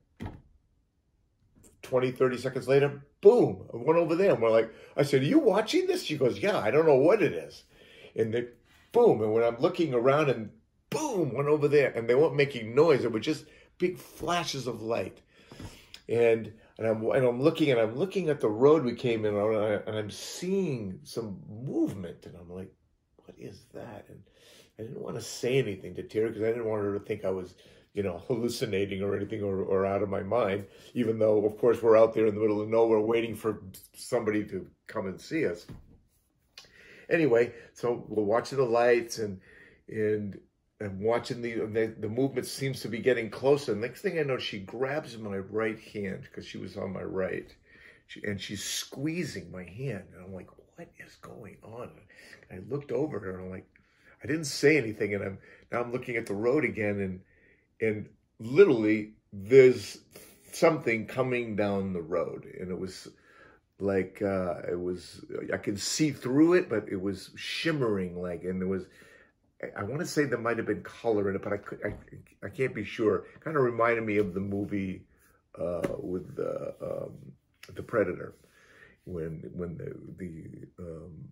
20, 1.82 2.10
30 2.12 2.38
seconds 2.38 2.68
later, 2.68 3.02
boom, 3.20 3.64
one 3.70 3.96
over 3.96 4.16
there. 4.16 4.32
And 4.34 4.42
we're 4.42 4.50
like, 4.50 4.72
I 4.96 5.02
said, 5.02 5.22
Are 5.22 5.26
you 5.26 5.38
watching 5.38 5.86
this? 5.86 6.04
She 6.04 6.16
goes, 6.16 6.38
Yeah, 6.38 6.58
I 6.58 6.70
don't 6.70 6.86
know 6.86 6.96
what 6.96 7.22
it 7.22 7.32
is. 7.32 7.64
And 8.14 8.32
then, 8.32 8.48
boom. 8.92 9.22
And 9.22 9.32
when 9.32 9.44
I'm 9.44 9.58
looking 9.58 9.94
around 9.94 10.30
and 10.30 10.50
boom, 10.90 11.34
one 11.34 11.46
over 11.46 11.68
there. 11.68 11.90
And 11.90 12.08
they 12.08 12.14
weren't 12.14 12.36
making 12.36 12.74
noise. 12.74 13.04
It 13.04 13.12
was 13.12 13.24
just 13.24 13.44
big 13.78 13.98
flashes 13.98 14.66
of 14.66 14.82
light. 14.82 15.20
And 16.08 16.52
and 16.78 16.86
I'm 16.86 17.02
and 17.10 17.26
I'm 17.26 17.40
looking 17.40 17.70
and 17.70 17.80
I'm 17.80 17.96
looking 17.96 18.28
at 18.28 18.40
the 18.40 18.48
road 18.48 18.84
we 18.84 18.94
came 18.94 19.24
in 19.24 19.34
on, 19.34 19.82
and, 19.86 19.96
I'm 19.96 20.10
seeing 20.10 21.00
some 21.04 21.40
movement, 21.48 22.26
and 22.26 22.36
I'm 22.36 22.50
like, 22.50 22.72
"What 23.24 23.36
is 23.38 23.62
that?" 23.72 24.06
And 24.08 24.22
I 24.78 24.82
didn't 24.82 25.02
want 25.02 25.16
to 25.16 25.22
say 25.22 25.58
anything 25.58 25.94
to 25.94 26.02
Terry 26.02 26.28
because 26.28 26.42
I 26.42 26.48
didn't 26.48 26.66
want 26.66 26.82
her 26.82 26.98
to 26.98 27.04
think 27.04 27.24
I 27.24 27.30
was, 27.30 27.54
you 27.94 28.02
know, 28.02 28.18
hallucinating 28.28 29.02
or 29.02 29.16
anything 29.16 29.42
or, 29.42 29.62
or 29.62 29.86
out 29.86 30.02
of 30.02 30.10
my 30.10 30.22
mind. 30.22 30.66
Even 30.94 31.18
though, 31.18 31.44
of 31.44 31.56
course, 31.58 31.82
we're 31.82 31.96
out 31.96 32.12
there 32.12 32.26
in 32.26 32.34
the 32.34 32.40
middle 32.40 32.60
of 32.60 32.68
nowhere 32.68 33.00
waiting 33.00 33.34
for 33.34 33.62
somebody 33.94 34.44
to 34.44 34.66
come 34.86 35.06
and 35.06 35.20
see 35.20 35.46
us. 35.46 35.66
Anyway, 37.08 37.52
so 37.72 38.04
we're 38.08 38.24
watching 38.24 38.58
the 38.58 38.64
lights 38.64 39.18
and 39.18 39.40
and 39.88 40.38
and 40.80 41.00
watching 41.00 41.40
the, 41.40 41.54
the, 41.54 41.94
the 42.00 42.08
movement 42.08 42.46
seems 42.46 42.80
to 42.80 42.88
be 42.88 42.98
getting 42.98 43.30
closer. 43.30 43.74
Next 43.74 44.02
thing 44.02 44.18
I 44.18 44.22
know, 44.22 44.38
she 44.38 44.58
grabs 44.58 45.16
my 45.16 45.38
right 45.38 45.78
hand 45.78 46.22
because 46.22 46.46
she 46.46 46.58
was 46.58 46.76
on 46.76 46.92
my 46.92 47.02
right, 47.02 47.54
she, 48.06 48.22
and 48.24 48.40
she's 48.40 48.62
squeezing 48.62 49.50
my 49.50 49.64
hand, 49.64 50.04
and 50.14 50.24
I'm 50.24 50.34
like, 50.34 50.50
"What 50.76 50.88
is 50.98 51.14
going 51.16 51.56
on?" 51.62 51.90
And 52.50 52.60
I 52.60 52.70
looked 52.72 52.92
over 52.92 53.18
her, 53.18 53.38
and 53.38 53.44
I'm 53.46 53.50
like, 53.50 53.66
I 54.22 54.26
didn't 54.26 54.44
say 54.44 54.76
anything, 54.76 55.14
and 55.14 55.24
I'm 55.24 55.38
now 55.72 55.80
I'm 55.80 55.92
looking 55.92 56.16
at 56.16 56.26
the 56.26 56.34
road 56.34 56.64
again, 56.64 57.00
and 57.00 57.20
and 57.80 58.08
literally 58.38 59.14
there's 59.32 59.98
something 60.52 61.06
coming 61.06 61.56
down 61.56 61.92
the 61.92 62.02
road, 62.02 62.46
and 62.60 62.70
it 62.70 62.78
was 62.78 63.08
like 63.78 64.20
uh, 64.22 64.62
it 64.70 64.80
was 64.80 65.24
I 65.52 65.56
could 65.56 65.80
see 65.80 66.10
through 66.10 66.54
it, 66.54 66.68
but 66.68 66.88
it 66.88 67.00
was 67.00 67.30
shimmering 67.34 68.20
like, 68.20 68.44
and 68.44 68.60
there 68.60 68.68
was 68.68 68.86
I 69.76 69.82
want 69.82 70.00
to 70.00 70.06
say 70.06 70.24
there 70.24 70.38
might 70.38 70.56
have 70.58 70.66
been 70.66 70.82
color 70.82 71.30
in 71.30 71.36
it, 71.36 71.42
but 71.42 71.52
I, 71.52 71.56
could, 71.58 71.80
I, 71.84 72.46
I 72.46 72.48
can't 72.50 72.74
be 72.74 72.84
sure. 72.84 73.24
Kind 73.40 73.56
of 73.56 73.62
reminded 73.62 74.04
me 74.04 74.18
of 74.18 74.34
the 74.34 74.40
movie 74.40 75.02
uh, 75.58 75.86
with 75.98 76.36
the 76.36 76.74
um, 76.82 77.12
the 77.74 77.82
Predator, 77.82 78.34
when 79.04 79.50
when 79.54 79.76
the 79.76 79.96
the 80.18 80.82
um, 80.82 81.28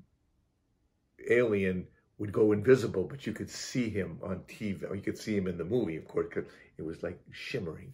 alien 1.29 1.87
would 2.19 2.33
go 2.33 2.53
invisible, 2.53 3.05
but 3.05 3.27
you 3.27 3.33
could 3.33 3.51
see 3.51 3.89
him 3.91 4.19
on 4.23 4.41
TV. 4.49 4.83
You 4.95 5.03
could 5.03 5.19
see 5.19 5.37
him 5.37 5.49
in 5.49 5.59
the 5.59 5.65
movie, 5.65 5.97
of 5.97 6.07
course, 6.07 6.27
because 6.29 6.51
it 6.79 6.83
was 6.83 7.03
like 7.03 7.19
shimmering. 7.33 7.93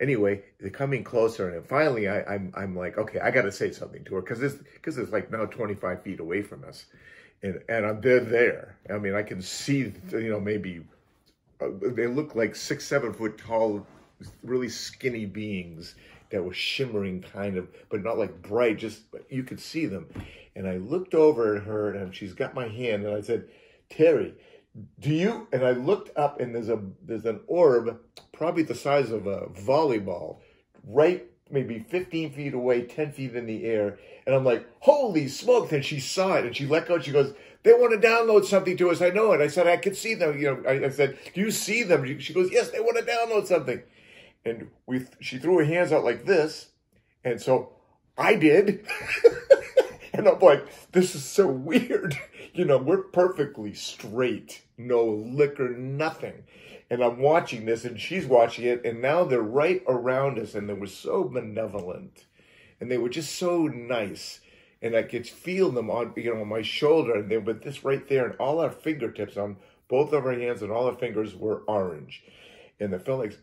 Anyway, 0.00 0.42
they're 0.58 0.70
coming 0.70 1.04
closer, 1.04 1.50
and 1.50 1.66
finally, 1.66 2.08
I, 2.08 2.22
I'm 2.22 2.52
I'm 2.56 2.76
like, 2.76 2.98
okay, 2.98 3.20
I 3.20 3.30
got 3.30 3.42
to 3.42 3.52
say 3.52 3.70
something 3.70 4.04
to 4.04 4.16
her 4.16 4.22
because 4.22 4.40
this 4.40 4.54
because 4.74 4.98
it's 4.98 5.12
like 5.12 5.30
now 5.30 5.46
25 5.46 6.02
feet 6.02 6.20
away 6.20 6.42
from 6.42 6.64
us 6.64 6.86
and 7.42 7.60
and 7.68 8.02
dead 8.02 8.28
there. 8.28 8.76
I 8.88 8.98
mean, 8.98 9.14
I 9.14 9.22
can 9.22 9.40
see, 9.42 9.92
you 10.10 10.30
know, 10.30 10.40
maybe 10.40 10.84
uh, 11.60 11.68
they 11.82 12.06
look 12.06 12.34
like 12.34 12.54
six, 12.54 12.84
seven 12.84 13.12
foot 13.12 13.38
tall, 13.38 13.86
really 14.42 14.68
skinny 14.68 15.26
beings 15.26 15.94
that 16.30 16.44
were 16.44 16.54
shimmering, 16.54 17.22
kind 17.22 17.56
of, 17.56 17.68
but 17.88 18.02
not 18.02 18.18
like 18.18 18.42
bright. 18.42 18.78
Just 18.78 19.02
you 19.28 19.42
could 19.42 19.60
see 19.60 19.86
them. 19.86 20.06
And 20.56 20.68
I 20.68 20.76
looked 20.76 21.14
over 21.14 21.56
at 21.56 21.62
her, 21.64 21.94
and 21.94 22.14
she's 22.14 22.34
got 22.34 22.54
my 22.54 22.68
hand, 22.68 23.04
and 23.04 23.14
I 23.14 23.20
said, 23.20 23.48
"Terry, 23.88 24.34
do 24.98 25.10
you?" 25.10 25.48
And 25.52 25.64
I 25.64 25.72
looked 25.72 26.16
up, 26.16 26.40
and 26.40 26.54
there's 26.54 26.68
a 26.68 26.80
there's 27.02 27.26
an 27.26 27.40
orb, 27.46 27.98
probably 28.32 28.62
the 28.62 28.74
size 28.74 29.10
of 29.10 29.26
a 29.26 29.46
volleyball, 29.46 30.38
right 30.84 31.29
maybe 31.50 31.78
15 31.78 32.32
feet 32.32 32.54
away, 32.54 32.82
10 32.82 33.12
feet 33.12 33.34
in 33.34 33.46
the 33.46 33.64
air. 33.64 33.98
And 34.26 34.34
I'm 34.34 34.44
like, 34.44 34.66
holy 34.80 35.28
smoke. 35.28 35.70
Then 35.70 35.82
she 35.82 36.00
saw 36.00 36.34
it 36.34 36.44
and 36.44 36.54
she 36.54 36.66
let 36.66 36.86
go. 36.86 36.94
And 36.94 37.04
She 37.04 37.12
goes, 37.12 37.34
they 37.62 37.72
want 37.72 38.00
to 38.00 38.06
download 38.06 38.44
something 38.44 38.76
to 38.78 38.90
us. 38.90 39.02
I 39.02 39.10
know 39.10 39.32
it. 39.32 39.40
I 39.40 39.48
said, 39.48 39.66
I 39.66 39.76
could 39.76 39.96
see 39.96 40.14
them. 40.14 40.38
You 40.38 40.46
know, 40.46 40.62
I, 40.68 40.86
I 40.86 40.88
said, 40.88 41.18
do 41.34 41.40
you 41.40 41.50
see 41.50 41.82
them? 41.82 42.18
She 42.18 42.32
goes, 42.32 42.50
yes, 42.50 42.70
they 42.70 42.80
want 42.80 42.98
to 42.98 43.04
download 43.04 43.46
something. 43.46 43.82
And 44.44 44.68
we, 44.86 45.06
she 45.20 45.38
threw 45.38 45.58
her 45.58 45.64
hands 45.64 45.92
out 45.92 46.04
like 46.04 46.24
this. 46.24 46.70
And 47.24 47.40
so 47.40 47.72
I 48.16 48.34
did. 48.36 48.86
and 50.20 50.28
I'm 50.28 50.38
like, 50.38 50.66
this 50.92 51.14
is 51.14 51.24
so 51.24 51.46
weird. 51.50 52.18
You 52.52 52.64
know, 52.64 52.78
we're 52.78 53.02
perfectly 53.02 53.72
straight, 53.74 54.62
no 54.76 55.04
liquor, 55.04 55.70
nothing. 55.70 56.44
And 56.90 57.02
I'm 57.02 57.18
watching 57.18 57.64
this, 57.64 57.84
and 57.84 57.98
she's 58.00 58.26
watching 58.26 58.64
it, 58.64 58.84
and 58.84 59.00
now 59.00 59.24
they're 59.24 59.40
right 59.40 59.82
around 59.86 60.38
us, 60.38 60.54
and 60.54 60.68
they 60.68 60.74
were 60.74 60.88
so 60.88 61.24
benevolent, 61.24 62.26
and 62.80 62.90
they 62.90 62.98
were 62.98 63.08
just 63.08 63.36
so 63.36 63.66
nice, 63.66 64.40
and 64.82 64.96
I 64.96 65.04
could 65.04 65.26
feel 65.26 65.70
them 65.70 65.88
on 65.88 66.12
you 66.16 66.34
know 66.34 66.40
on 66.40 66.48
my 66.48 66.62
shoulder, 66.62 67.14
and 67.14 67.30
they 67.30 67.38
were 67.38 67.52
this 67.52 67.84
right 67.84 68.06
there, 68.08 68.26
and 68.26 68.34
all 68.36 68.58
our 68.58 68.70
fingertips 68.70 69.36
on 69.36 69.56
both 69.86 70.12
of 70.12 70.26
our 70.26 70.32
hands 70.32 70.62
and 70.62 70.72
all 70.72 70.86
our 70.86 70.96
fingers 70.96 71.36
were 71.36 71.62
orange, 71.68 72.24
and 72.80 72.92
it 72.92 73.04
felt 73.04 73.20
like 73.20 73.38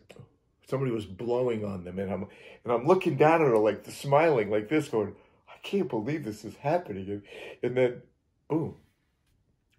somebody 0.68 0.92
was 0.92 1.06
blowing 1.06 1.64
on 1.64 1.84
them, 1.84 1.98
and 1.98 2.12
I'm 2.12 2.26
and 2.64 2.72
I'm 2.72 2.86
looking 2.86 3.16
down 3.16 3.40
at 3.40 3.48
her 3.48 3.56
like 3.56 3.84
smiling 3.86 4.50
like 4.50 4.68
this, 4.68 4.88
going, 4.88 5.14
I 5.58 5.66
can't 5.66 5.88
believe 5.88 6.24
this 6.24 6.44
is 6.44 6.56
happening, 6.56 7.08
and, 7.10 7.22
and 7.62 7.76
then 7.76 8.02
boom, 8.48 8.76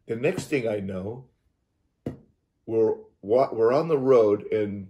the 0.08 0.16
next 0.16 0.46
thing 0.46 0.68
I 0.68 0.80
know, 0.80 1.26
we're 2.66 2.96
we're 3.22 3.74
on 3.74 3.88
the 3.88 3.98
road 3.98 4.44
and 4.52 4.90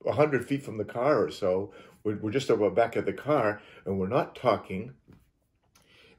100 0.00 0.46
feet 0.46 0.62
from 0.62 0.78
the 0.78 0.84
car 0.84 1.22
or 1.22 1.30
so. 1.30 1.72
We're, 2.02 2.30
just 2.30 2.50
about 2.50 2.74
back 2.74 2.96
at 2.98 3.06
the 3.06 3.12
car 3.14 3.62
and 3.86 3.98
we're 3.98 4.08
not 4.08 4.36
talking. 4.36 4.92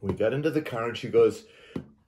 We 0.02 0.14
got 0.14 0.34
into 0.34 0.50
the 0.50 0.62
car 0.62 0.88
and 0.88 0.98
she 0.98 1.10
goes, 1.10 1.46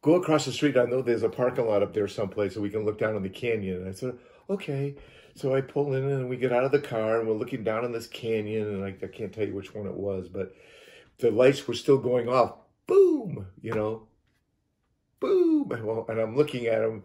Go 0.01 0.15
across 0.15 0.45
the 0.45 0.51
street. 0.51 0.77
I 0.77 0.85
know 0.85 1.01
there's 1.01 1.23
a 1.23 1.29
parking 1.29 1.67
lot 1.67 1.83
up 1.83 1.93
there 1.93 2.07
someplace 2.07 2.53
so 2.53 2.61
we 2.61 2.69
can 2.69 2.85
look 2.85 2.97
down 2.97 3.15
on 3.15 3.23
the 3.23 3.29
canyon. 3.29 3.81
And 3.81 3.89
I 3.89 3.91
said, 3.91 4.17
Okay. 4.49 4.95
So 5.35 5.53
I 5.53 5.61
pull 5.61 5.93
in 5.93 6.09
and 6.09 6.27
we 6.27 6.37
get 6.37 6.51
out 6.51 6.63
of 6.63 6.71
the 6.71 6.79
car 6.79 7.19
and 7.19 7.27
we're 7.27 7.35
looking 7.35 7.63
down 7.63 7.85
on 7.85 7.91
this 7.91 8.07
canyon. 8.07 8.67
And 8.67 8.83
I, 8.83 8.95
I 9.03 9.07
can't 9.07 9.31
tell 9.31 9.45
you 9.45 9.53
which 9.53 9.75
one 9.75 9.85
it 9.85 9.93
was, 9.93 10.27
but 10.27 10.55
the 11.19 11.31
lights 11.31 11.67
were 11.67 11.73
still 11.73 11.97
going 11.97 12.29
off. 12.29 12.55
Boom, 12.87 13.47
you 13.61 13.73
know, 13.73 14.07
boom. 15.19 15.71
And 16.07 16.19
I'm 16.19 16.35
looking 16.35 16.67
at 16.67 16.81
them 16.81 17.03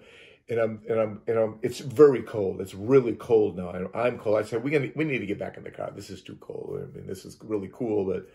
and 0.49 0.61
I'm 0.61 0.83
and 0.89 1.01
I'm 1.01 1.23
and 1.27 1.39
I'm. 1.39 1.59
It's 1.63 1.79
very 1.79 2.23
cold. 2.23 2.61
It's 2.61 2.75
really 2.75 3.15
cold 3.15 3.57
now. 3.57 3.71
I'm, 3.71 3.89
I'm 3.95 4.19
cold. 4.19 4.39
I 4.39 4.43
said 4.43 4.63
we 4.63 4.71
gonna, 4.71 4.91
we 4.95 5.05
need 5.05 5.19
to 5.19 5.27
get 5.27 5.39
back 5.39 5.57
in 5.57 5.65
the 5.65 5.71
car. 5.71 5.93
This 5.95 6.11
is 6.11 6.23
too 6.23 6.37
cold. 6.41 6.79
I 6.83 6.97
mean, 6.97 7.07
this 7.07 7.25
is 7.25 7.39
really 7.43 7.71
cool, 7.73 8.05
but 8.05 8.29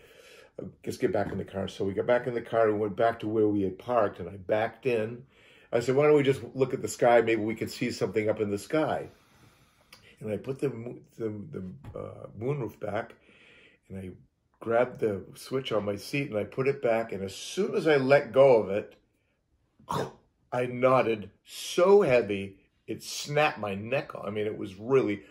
uh, 0.60 0.66
let's 0.84 0.98
get 0.98 1.12
back 1.12 1.30
in 1.30 1.38
the 1.38 1.44
car. 1.44 1.68
So 1.68 1.84
we 1.84 1.92
got 1.92 2.06
back 2.06 2.26
in 2.26 2.34
the 2.34 2.40
car 2.40 2.68
and 2.68 2.80
went 2.80 2.96
back 2.96 3.20
to 3.20 3.28
where 3.28 3.48
we 3.48 3.62
had 3.62 3.78
parked, 3.78 4.20
and 4.20 4.28
I 4.28 4.36
backed 4.36 4.86
in. 4.86 5.22
I 5.70 5.80
said, 5.80 5.96
why 5.96 6.06
don't 6.06 6.16
we 6.16 6.22
just 6.22 6.42
look 6.54 6.72
at 6.72 6.80
the 6.80 6.88
sky? 6.88 7.20
Maybe 7.20 7.42
we 7.42 7.54
could 7.54 7.70
see 7.70 7.90
something 7.90 8.30
up 8.30 8.40
in 8.40 8.50
the 8.50 8.58
sky. 8.58 9.08
And 10.20 10.32
I 10.32 10.38
put 10.38 10.58
the 10.58 10.70
the, 11.18 11.28
the 11.52 11.62
uh, 11.96 12.26
moonroof 12.40 12.80
back, 12.80 13.14
and 13.88 13.98
I 13.98 14.10
grabbed 14.60 15.00
the 15.00 15.24
switch 15.34 15.72
on 15.72 15.84
my 15.84 15.96
seat 15.96 16.30
and 16.30 16.38
I 16.38 16.44
put 16.44 16.68
it 16.68 16.82
back. 16.82 17.12
And 17.12 17.22
as 17.22 17.34
soon 17.34 17.74
as 17.74 17.86
I 17.86 17.96
let 17.96 18.32
go 18.32 18.56
of 18.56 18.70
it. 18.70 18.94
I 20.50 20.64
nodded 20.64 21.28
so 21.44 22.00
heavy 22.00 22.56
it 22.88 23.02
snapped 23.02 23.58
my 23.58 23.74
neck. 23.74 24.12
I 24.20 24.30
mean, 24.30 24.46
it 24.46 24.56
was 24.56 24.74
really 24.76 25.22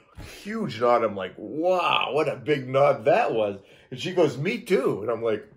huge 0.43 0.79
nod. 0.79 1.03
I'm 1.03 1.15
like, 1.15 1.34
wow, 1.38 2.12
what 2.12 2.29
a 2.29 2.36
big 2.36 2.69
nod 2.69 3.05
that 3.05 3.34
was. 3.34 3.60
And 3.89 4.00
she 4.00 4.13
goes, 4.13 4.38
me 4.38 4.60
too. 4.60 5.01
And 5.01 5.10
I'm 5.10 5.24
like, 5.24 5.51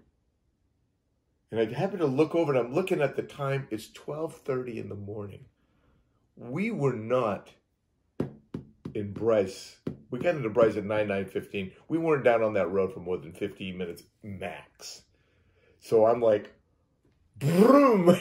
and 1.50 1.60
I 1.60 1.66
happen 1.78 1.98
to 1.98 2.06
look 2.06 2.34
over 2.34 2.54
and 2.54 2.58
I'm 2.58 2.74
looking 2.74 3.02
at 3.02 3.16
the 3.16 3.22
time. 3.22 3.68
It's 3.70 3.88
12:30 3.88 4.78
in 4.78 4.88
the 4.88 4.94
morning. 4.94 5.44
We 6.36 6.70
were 6.70 6.94
not 6.94 7.50
in 8.94 9.12
Bryce. 9.12 9.76
We 10.10 10.18
got 10.18 10.34
into 10.34 10.50
Bryce 10.50 10.76
at 10.76 10.84
9, 10.84 11.08
9.15. 11.08 11.72
We 11.88 11.98
weren't 11.98 12.24
down 12.24 12.42
on 12.42 12.54
that 12.54 12.70
road 12.70 12.92
for 12.92 13.00
more 13.00 13.18
than 13.18 13.32
15 13.32 13.76
minutes 13.76 14.02
max. 14.22 15.02
So 15.78 16.06
I'm 16.06 16.20
like, 16.20 16.52
broom. 17.38 18.16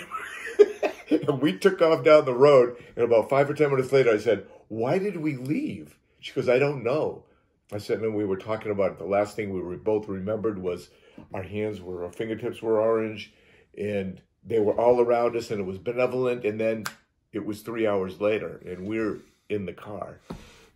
and 1.10 1.42
we 1.42 1.58
took 1.58 1.82
off 1.82 2.04
down 2.04 2.26
the 2.26 2.34
road. 2.34 2.78
And 2.96 3.06
about 3.06 3.30
five 3.30 3.50
or 3.50 3.54
10 3.54 3.72
minutes 3.72 3.92
later, 3.92 4.12
I 4.12 4.18
said, 4.18 4.46
Why 4.68 4.98
did 4.98 5.18
we 5.18 5.36
leave? 5.36 5.98
She 6.20 6.34
goes, 6.34 6.50
I 6.50 6.60
don't 6.60 6.84
know. 6.84 7.24
I 7.72 7.78
said, 7.78 8.00
and 8.00 8.16
we 8.16 8.26
were 8.26 8.38
talking 8.38 8.72
about 8.72 8.94
it. 8.94 8.98
The 8.98 9.06
last 9.06 9.36
thing 9.36 9.54
we 9.54 9.62
were 9.62 9.78
both 9.78 10.08
remembered 10.08 10.58
was 10.58 10.90
our 11.34 11.44
hands 11.44 11.80
were, 11.80 12.04
our 12.04 12.12
fingertips 12.12 12.64
were 12.64 12.82
orange, 12.82 13.32
and 13.78 14.22
they 14.44 14.60
were 14.60 14.74
all 14.74 15.00
around 15.00 15.36
us, 15.36 15.52
and 15.52 15.60
it 15.60 15.66
was 15.66 15.78
benevolent. 15.78 16.46
And 16.46 16.60
then 16.60 16.86
it 17.32 17.46
was 17.46 17.62
three 17.62 17.86
hours 17.86 18.20
later, 18.20 18.60
and 18.66 18.88
we're 18.88 19.20
in 19.50 19.66
the 19.66 19.74
car. 19.74 20.20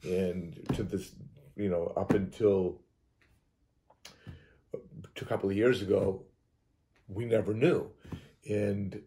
And 0.03 0.59
to 0.73 0.83
this, 0.83 1.13
you 1.55 1.69
know, 1.69 1.93
up 1.95 2.13
until 2.13 2.81
a 4.73 5.25
couple 5.25 5.49
of 5.49 5.55
years 5.55 5.81
ago, 5.81 6.23
we 7.07 7.25
never 7.25 7.53
knew. 7.53 7.89
And 8.49 9.01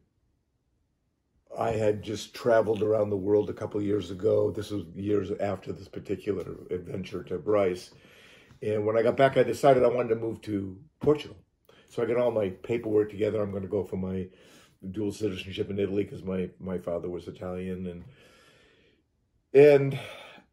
I 1.59 1.71
had 1.71 2.03
just 2.03 2.35
traveled 2.35 2.83
around 2.83 3.11
the 3.11 3.17
world 3.17 3.49
a 3.49 3.55
couple 3.55 3.81
of 3.81 3.87
years 3.87 4.11
ago. 4.11 4.51
This 4.51 4.71
was 4.71 4.85
years 4.95 5.31
after 5.41 5.73
this 5.73 5.89
particular 5.89 6.45
adventure 6.71 7.23
to 7.25 7.39
Bryce. 7.39 7.91
And 8.63 8.87
when 8.87 8.97
I 8.97 9.03
got 9.03 9.17
back, 9.17 9.37
I 9.37 9.43
decided 9.43 9.83
I 9.83 9.89
wanted 9.89 10.11
to 10.11 10.17
move 10.17 10.41
to 10.43 10.79
Portugal. 11.01 11.37
So 11.89 12.03
I 12.03 12.07
got 12.07 12.19
all 12.19 12.31
my 12.31 12.51
paperwork 12.51 13.11
together. 13.11 13.41
I'm 13.41 13.51
going 13.51 13.63
to 13.63 13.69
go 13.69 13.85
for 13.85 13.97
my 13.97 14.29
dual 14.91 15.13
citizenship 15.13 15.71
in 15.71 15.79
Italy 15.79 16.05
because 16.05 16.23
my, 16.23 16.51
my 16.61 16.79
father 16.79 17.09
was 17.09 17.29
Italian. 17.29 17.87
And, 17.87 18.05
and 19.55 19.99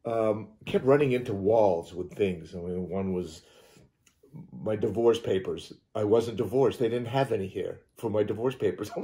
um, 0.06 0.50
kept 0.66 0.86
running 0.86 1.14
into 1.14 1.34
walls 1.34 1.94
with 1.94 2.14
things. 2.14 2.56
I 2.56 2.60
mean, 2.60 2.90
one 2.90 3.14
was 3.14 3.44
my 4.52 4.76
divorce 4.76 5.20
papers. 5.20 5.74
I 5.96 6.04
wasn't 6.04 6.38
divorced. 6.38 6.80
They 6.80 6.90
didn't 6.90 7.08
have 7.08 7.32
any 7.32 7.48
here 7.48 7.82
for 7.98 8.10
my 8.10 8.24
divorce 8.24 8.56
papers. 8.56 8.92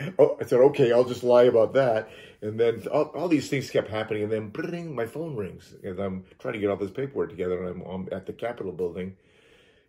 Oh, 0.18 0.36
I 0.40 0.44
said, 0.44 0.60
okay, 0.60 0.92
I'll 0.92 1.04
just 1.04 1.24
lie 1.24 1.44
about 1.44 1.74
that. 1.74 2.08
And 2.42 2.58
then 2.58 2.86
all, 2.88 3.04
all 3.14 3.28
these 3.28 3.48
things 3.48 3.70
kept 3.70 3.90
happening. 3.90 4.22
And 4.22 4.32
then 4.32 4.48
bring, 4.48 4.94
my 4.94 5.06
phone 5.06 5.34
rings. 5.36 5.74
And 5.82 5.98
I'm 5.98 6.24
trying 6.38 6.54
to 6.54 6.60
get 6.60 6.70
all 6.70 6.76
this 6.76 6.90
paperwork 6.90 7.30
together. 7.30 7.64
And 7.64 7.82
I'm, 7.82 7.88
I'm 7.88 8.08
at 8.12 8.26
the 8.26 8.32
Capitol 8.32 8.72
building. 8.72 9.16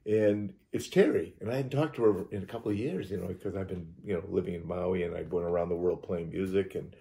And 0.06 0.54
it's 0.72 0.88
Terry. 0.88 1.36
And 1.42 1.52
I 1.52 1.56
hadn't 1.56 1.72
talked 1.72 1.96
to 1.98 2.04
her 2.04 2.26
in 2.32 2.44
a 2.44 2.48
couple 2.48 2.72
of 2.72 2.78
years, 2.78 3.12
you 3.12 3.18
know, 3.18 3.28
because 3.28 3.56
I've 3.56 3.68
been, 3.68 3.88
you 4.04 4.14
know, 4.14 4.24
living 4.28 4.56
in 4.56 4.68
Maui 4.68 5.04
and 5.04 5.16
I 5.16 5.24
went 5.24 5.46
around 5.46 5.70
the 5.70 5.76
world 5.76 6.02
playing 6.02 6.32
music. 6.32 6.76
And 6.76 6.96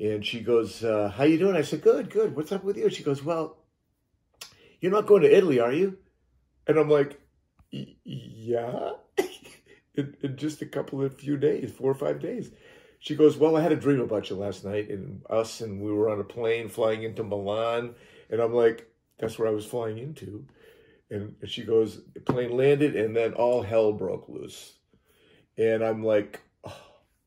and 0.00 0.24
she 0.24 0.40
goes, 0.40 0.82
uh, 0.82 1.12
how 1.14 1.24
you 1.24 1.38
doing? 1.38 1.54
I 1.54 1.60
said, 1.60 1.82
good, 1.82 2.08
good. 2.08 2.34
What's 2.34 2.52
up 2.52 2.64
with 2.64 2.78
you? 2.78 2.88
She 2.88 3.02
goes, 3.02 3.22
well, 3.22 3.58
you're 4.80 4.90
not 4.90 5.06
going 5.06 5.22
to 5.22 5.36
Italy, 5.36 5.60
are 5.60 5.72
you? 5.72 5.98
And 6.66 6.78
I'm 6.78 6.88
like, 6.88 7.20
yeah, 7.70 8.92
in, 9.94 10.16
in, 10.22 10.36
just 10.38 10.62
a 10.62 10.66
couple 10.66 11.04
of 11.04 11.18
few 11.18 11.36
days, 11.36 11.70
four 11.70 11.90
or 11.90 11.94
five 11.94 12.18
days. 12.18 12.50
She 12.98 13.14
goes, 13.14 13.36
well, 13.36 13.56
I 13.56 13.60
had 13.60 13.72
a 13.72 13.76
dream 13.76 14.00
about 14.00 14.30
you 14.30 14.36
last 14.36 14.64
night 14.64 14.88
and 14.88 15.20
us, 15.28 15.60
and 15.60 15.82
we 15.82 15.92
were 15.92 16.08
on 16.08 16.18
a 16.18 16.24
plane 16.24 16.70
flying 16.70 17.02
into 17.02 17.22
Milan. 17.22 17.94
And 18.30 18.40
I'm 18.40 18.54
like, 18.54 18.90
that's 19.18 19.38
where 19.38 19.48
I 19.48 19.52
was 19.52 19.66
flying 19.66 19.98
into. 19.98 20.46
And 21.10 21.34
she 21.44 21.62
goes, 21.62 22.00
the 22.14 22.20
plane 22.20 22.56
landed 22.56 22.96
and 22.96 23.14
then 23.14 23.34
all 23.34 23.62
hell 23.62 23.92
broke 23.92 24.30
loose. 24.30 24.72
And 25.58 25.84
I'm 25.84 26.02
like. 26.02 26.40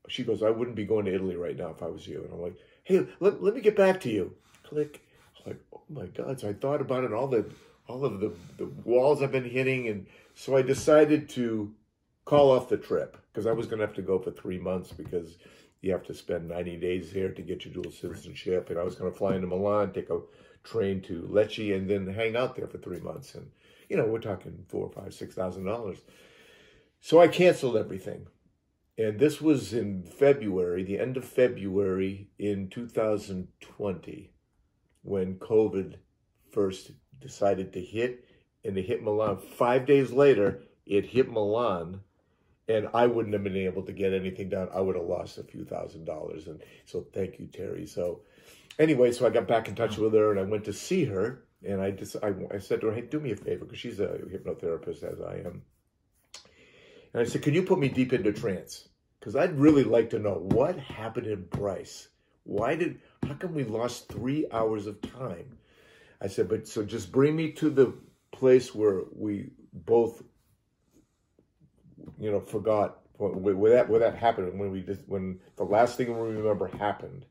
She 0.07 0.23
goes, 0.23 0.43
I 0.43 0.49
wouldn't 0.49 0.75
be 0.75 0.85
going 0.85 1.05
to 1.05 1.13
Italy 1.13 1.35
right 1.35 1.57
now 1.57 1.69
if 1.69 1.81
I 1.81 1.87
was 1.87 2.07
you. 2.07 2.23
And 2.23 2.33
I'm 2.33 2.41
like, 2.41 2.57
hey, 2.83 3.05
let, 3.19 3.41
let 3.41 3.55
me 3.55 3.61
get 3.61 3.75
back 3.75 4.01
to 4.01 4.09
you. 4.09 4.33
Click. 4.63 5.01
I'm 5.45 5.51
like, 5.53 5.61
oh 5.73 5.81
my 5.89 6.05
God. 6.07 6.39
So 6.39 6.49
I 6.49 6.53
thought 6.53 6.81
about 6.81 7.03
it, 7.03 7.13
all 7.13 7.27
the 7.27 7.45
all 7.87 8.05
of 8.05 8.19
the, 8.19 8.31
the 8.57 8.65
walls 8.85 9.21
I've 9.21 9.31
been 9.31 9.49
hitting. 9.49 9.87
And 9.89 10.05
so 10.35 10.55
I 10.55 10.61
decided 10.61 11.27
to 11.29 11.73
call 12.25 12.51
off 12.51 12.69
the 12.69 12.77
trip 12.77 13.17
because 13.31 13.45
I 13.45 13.51
was 13.51 13.65
going 13.65 13.79
to 13.79 13.85
have 13.85 13.95
to 13.95 14.01
go 14.01 14.19
for 14.19 14.31
three 14.31 14.57
months 14.57 14.91
because 14.91 15.37
you 15.81 15.91
have 15.91 16.05
to 16.05 16.13
spend 16.13 16.47
90 16.47 16.77
days 16.77 17.11
here 17.11 17.29
to 17.29 17.41
get 17.41 17.65
your 17.65 17.73
dual 17.73 17.91
citizenship. 17.91 18.69
And 18.69 18.79
I 18.79 18.83
was 18.83 18.95
going 18.95 19.11
to 19.11 19.17
fly 19.17 19.35
into 19.35 19.47
Milan, 19.47 19.91
take 19.91 20.09
a 20.09 20.21
train 20.63 21.01
to 21.01 21.23
Lecce, 21.23 21.75
and 21.75 21.89
then 21.89 22.07
hang 22.07 22.37
out 22.37 22.55
there 22.55 22.67
for 22.67 22.77
three 22.77 23.01
months. 23.01 23.35
And, 23.35 23.51
you 23.89 23.97
know, 23.97 24.05
we're 24.05 24.19
talking 24.19 24.63
four, 24.69 24.89
five, 24.89 25.13
six 25.13 25.35
thousand 25.35 25.65
dollars. 25.65 25.99
So 27.01 27.19
I 27.19 27.27
canceled 27.27 27.75
everything. 27.75 28.27
And 28.97 29.19
this 29.19 29.41
was 29.41 29.73
in 29.73 30.03
February, 30.03 30.83
the 30.83 30.99
end 30.99 31.17
of 31.17 31.25
February 31.25 32.29
in 32.37 32.69
2020, 32.69 34.31
when 35.01 35.35
COVID 35.35 35.95
first 36.51 36.91
decided 37.19 37.73
to 37.73 37.81
hit, 37.81 38.25
and 38.63 38.77
it 38.77 38.85
hit 38.85 39.03
Milan. 39.03 39.37
Five 39.37 39.87
days 39.87 40.11
later, 40.11 40.61
it 40.85 41.07
hit 41.07 41.31
Milan, 41.31 42.01
and 42.67 42.87
I 42.93 43.07
wouldn't 43.07 43.33
have 43.33 43.43
been 43.43 43.57
able 43.57 43.81
to 43.83 43.91
get 43.91 44.13
anything 44.13 44.49
done. 44.49 44.69
I 44.73 44.81
would 44.81 44.95
have 44.95 45.05
lost 45.05 45.39
a 45.39 45.43
few 45.43 45.65
thousand 45.65 46.05
dollars. 46.05 46.47
And 46.47 46.61
so, 46.85 47.07
thank 47.13 47.39
you, 47.39 47.47
Terry. 47.47 47.87
So, 47.87 48.21
anyway, 48.77 49.11
so 49.11 49.25
I 49.25 49.31
got 49.31 49.47
back 49.47 49.67
in 49.67 49.75
touch 49.75 49.97
with 49.97 50.13
her, 50.13 50.29
and 50.29 50.39
I 50.39 50.43
went 50.43 50.65
to 50.65 50.73
see 50.73 51.05
her, 51.05 51.45
and 51.65 51.81
I 51.81 51.91
just 51.91 52.15
I, 52.21 52.33
I 52.53 52.59
said 52.59 52.81
to 52.81 52.87
her, 52.87 52.93
"Hey, 52.93 53.01
do 53.01 53.19
me 53.19 53.31
a 53.31 53.35
favor, 53.35 53.65
because 53.65 53.79
she's 53.79 53.99
a 53.99 54.07
hypnotherapist 54.07 55.03
as 55.03 55.19
I 55.19 55.37
am." 55.45 55.63
And 57.13 57.21
I 57.21 57.25
said, 57.25 57.43
"Can 57.43 57.53
you 57.53 57.63
put 57.63 57.79
me 57.79 57.89
deep 57.89 58.13
into 58.13 58.33
trance?" 58.33 58.89
Because 59.19 59.35
I'd 59.35 59.57
really 59.59 59.83
like 59.83 60.09
to 60.09 60.19
know 60.19 60.33
what 60.33 60.77
happened 60.77 61.27
in 61.27 61.45
Bryce. 61.45 62.09
Why 62.43 62.75
did? 62.75 62.99
How 63.25 63.35
come 63.35 63.53
we 63.53 63.63
lost 63.63 64.09
three 64.09 64.45
hours 64.51 64.85
of 64.87 65.01
time? 65.01 65.57
I 66.23 66.27
said, 66.27 66.47
but 66.47 66.67
so 66.67 66.83
just 66.83 67.11
bring 67.11 67.35
me 67.35 67.51
to 67.53 67.69
the 67.69 67.93
place 68.31 68.73
where 68.73 69.01
we 69.13 69.49
both, 69.73 70.23
you 72.17 72.31
know, 72.31 72.39
forgot 72.39 72.99
where 73.17 73.71
that 73.71 73.89
where 73.89 73.99
that 73.99 74.15
happened 74.15 74.57
when 74.57 74.71
we 74.71 74.81
just 74.81 75.01
when 75.07 75.39
the 75.57 75.63
last 75.63 75.97
thing 75.97 76.07
we 76.07 76.29
remember 76.29 76.67
happened, 76.67 77.25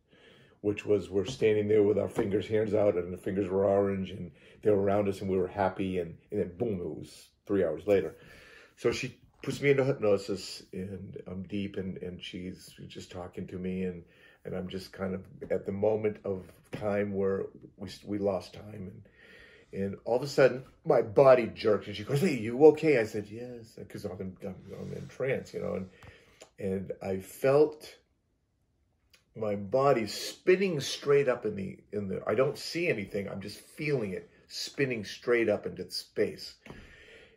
which 0.61 0.85
was 0.85 1.11
we're 1.11 1.25
standing 1.25 1.68
there 1.68 1.83
with 1.83 1.99
our 1.99 2.09
fingers 2.09 2.47
hands 2.47 2.75
out 2.75 2.97
and 2.97 3.12
the 3.12 3.18
fingers 3.18 3.49
were 3.49 3.64
orange 3.64 4.11
and 4.11 4.31
they 4.62 4.71
were 4.71 4.81
around 4.81 5.09
us 5.09 5.21
and 5.23 5.31
we 5.31 5.38
were 5.38 5.49
happy 5.49 5.99
and 5.99 6.16
and 6.31 6.40
then 6.40 6.53
boom 6.57 6.81
it 6.81 6.99
was 6.99 7.29
three 7.47 7.64
hours 7.64 7.87
later, 7.87 8.14
so 8.77 8.92
she 8.92 9.18
puts 9.42 9.61
me 9.61 9.70
into 9.70 9.85
hypnosis 9.85 10.62
and 10.72 11.20
I'm 11.26 11.42
deep 11.42 11.76
and 11.76 11.98
and 11.98 12.22
she's 12.22 12.74
just 12.88 13.11
talking 13.11 13.46
to 13.48 13.59
me 13.59 13.85
and 13.85 14.05
and 14.44 14.55
I'm 14.55 14.68
just 14.68 14.92
kind 14.92 15.14
of 15.14 15.24
at 15.50 15.66
the 15.66 15.72
moment 15.72 16.18
of 16.24 16.44
time 16.72 17.12
where 17.12 17.46
we 17.76 17.88
we 18.05 18.18
lost 18.18 18.55
time 18.55 18.90
and 18.92 19.02
and 19.72 19.96
all 20.05 20.16
of 20.16 20.22
a 20.22 20.28
sudden 20.28 20.64
my 20.85 21.02
body 21.02 21.50
jerked 21.55 21.87
and 21.87 21.96
she 21.96 22.05
goes, 22.05 22.20
"Hey, 22.20 22.37
you 22.37 22.64
okay?" 22.66 22.98
I 22.98 23.05
said, 23.05 23.26
"Yes," 23.28 23.72
because 23.76 24.05
I'm, 24.05 24.37
I'm, 24.42 24.55
I'm 24.78 24.92
in 24.92 25.09
trance, 25.09 25.55
you 25.55 25.61
know, 25.61 25.74
and 25.74 25.88
and 26.59 26.92
I 27.02 27.18
felt 27.18 27.96
my 29.35 29.57
body 29.57 30.07
spinning 30.07 30.81
straight 30.81 31.28
up 31.28 31.46
in 31.46 31.57
the 31.57 31.78
in 31.92 32.09
the. 32.09 32.22
I 32.26 32.35
don't 32.35 32.59
see 32.59 32.88
anything. 32.88 33.28
I'm 33.28 33.40
just 33.40 33.59
feeling 33.59 34.12
it 34.12 34.31
spinning 34.48 35.05
straight 35.05 35.48
up 35.48 35.64
into 35.64 35.90
space, 35.90 36.55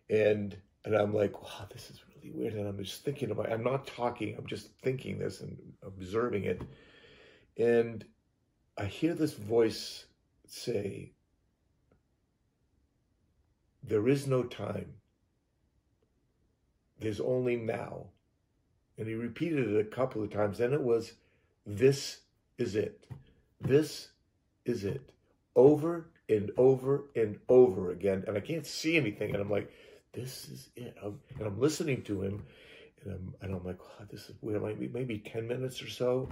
and 0.10 0.58
and 0.86 0.96
I'm 0.96 1.14
like, 1.14 1.42
wow, 1.42 1.68
this 1.74 1.90
is 1.90 2.02
really 2.16 2.32
weird. 2.32 2.54
And 2.54 2.68
I'm 2.68 2.84
just 2.84 3.04
thinking 3.04 3.32
about. 3.32 3.52
I'm 3.52 3.64
not 3.64 3.86
talking. 3.86 4.36
I'm 4.38 4.48
just 4.48 4.70
thinking 4.82 5.20
this 5.20 5.42
and 5.42 5.58
observing 5.84 6.46
it 6.46 6.62
and 7.58 8.04
I 8.78 8.86
hear 8.86 9.14
this 9.14 9.34
voice 9.34 10.06
say, 10.46 11.14
There 13.84 14.08
is 14.08 14.28
no 14.28 14.44
time. 14.44 14.94
There's 17.00 17.20
only 17.20 17.56
now. 17.56 18.08
And 18.98 19.08
he 19.08 19.14
repeated 19.14 19.70
it 19.70 19.80
a 19.80 19.96
couple 19.96 20.24
of 20.24 20.32
times. 20.32 20.58
Then 20.58 20.74
it 20.74 20.82
was, 20.82 21.14
This 21.66 22.22
is 22.58 22.76
it. 22.76 23.06
This 23.62 24.10
is 24.66 24.84
it. 24.84 25.12
Over 25.56 26.10
and 26.28 26.52
over 26.58 27.06
and 27.16 27.40
over 27.48 27.92
again. 27.92 28.26
And 28.28 28.36
I 28.36 28.42
can't 28.42 28.66
see 28.66 28.98
anything. 28.98 29.34
And 29.34 29.42
I'm 29.42 29.50
like, 29.50 29.72
This 30.16 30.48
is 30.50 30.70
it. 30.76 30.96
I'm, 31.04 31.20
and 31.38 31.48
I'm 31.48 31.60
listening 31.60 32.02
to 32.04 32.22
him. 32.22 32.44
And 33.04 33.14
I'm, 33.14 33.34
and 33.42 33.56
I'm 33.56 33.66
like, 33.66 33.80
wow, 33.80 34.06
this 34.10 34.30
is 34.30 34.36
weird. 34.42 34.64
Maybe, 34.64 34.88
maybe 34.88 35.20
10 35.20 35.48
minutes 35.48 35.82
or 35.82 35.90
so. 35.90 36.30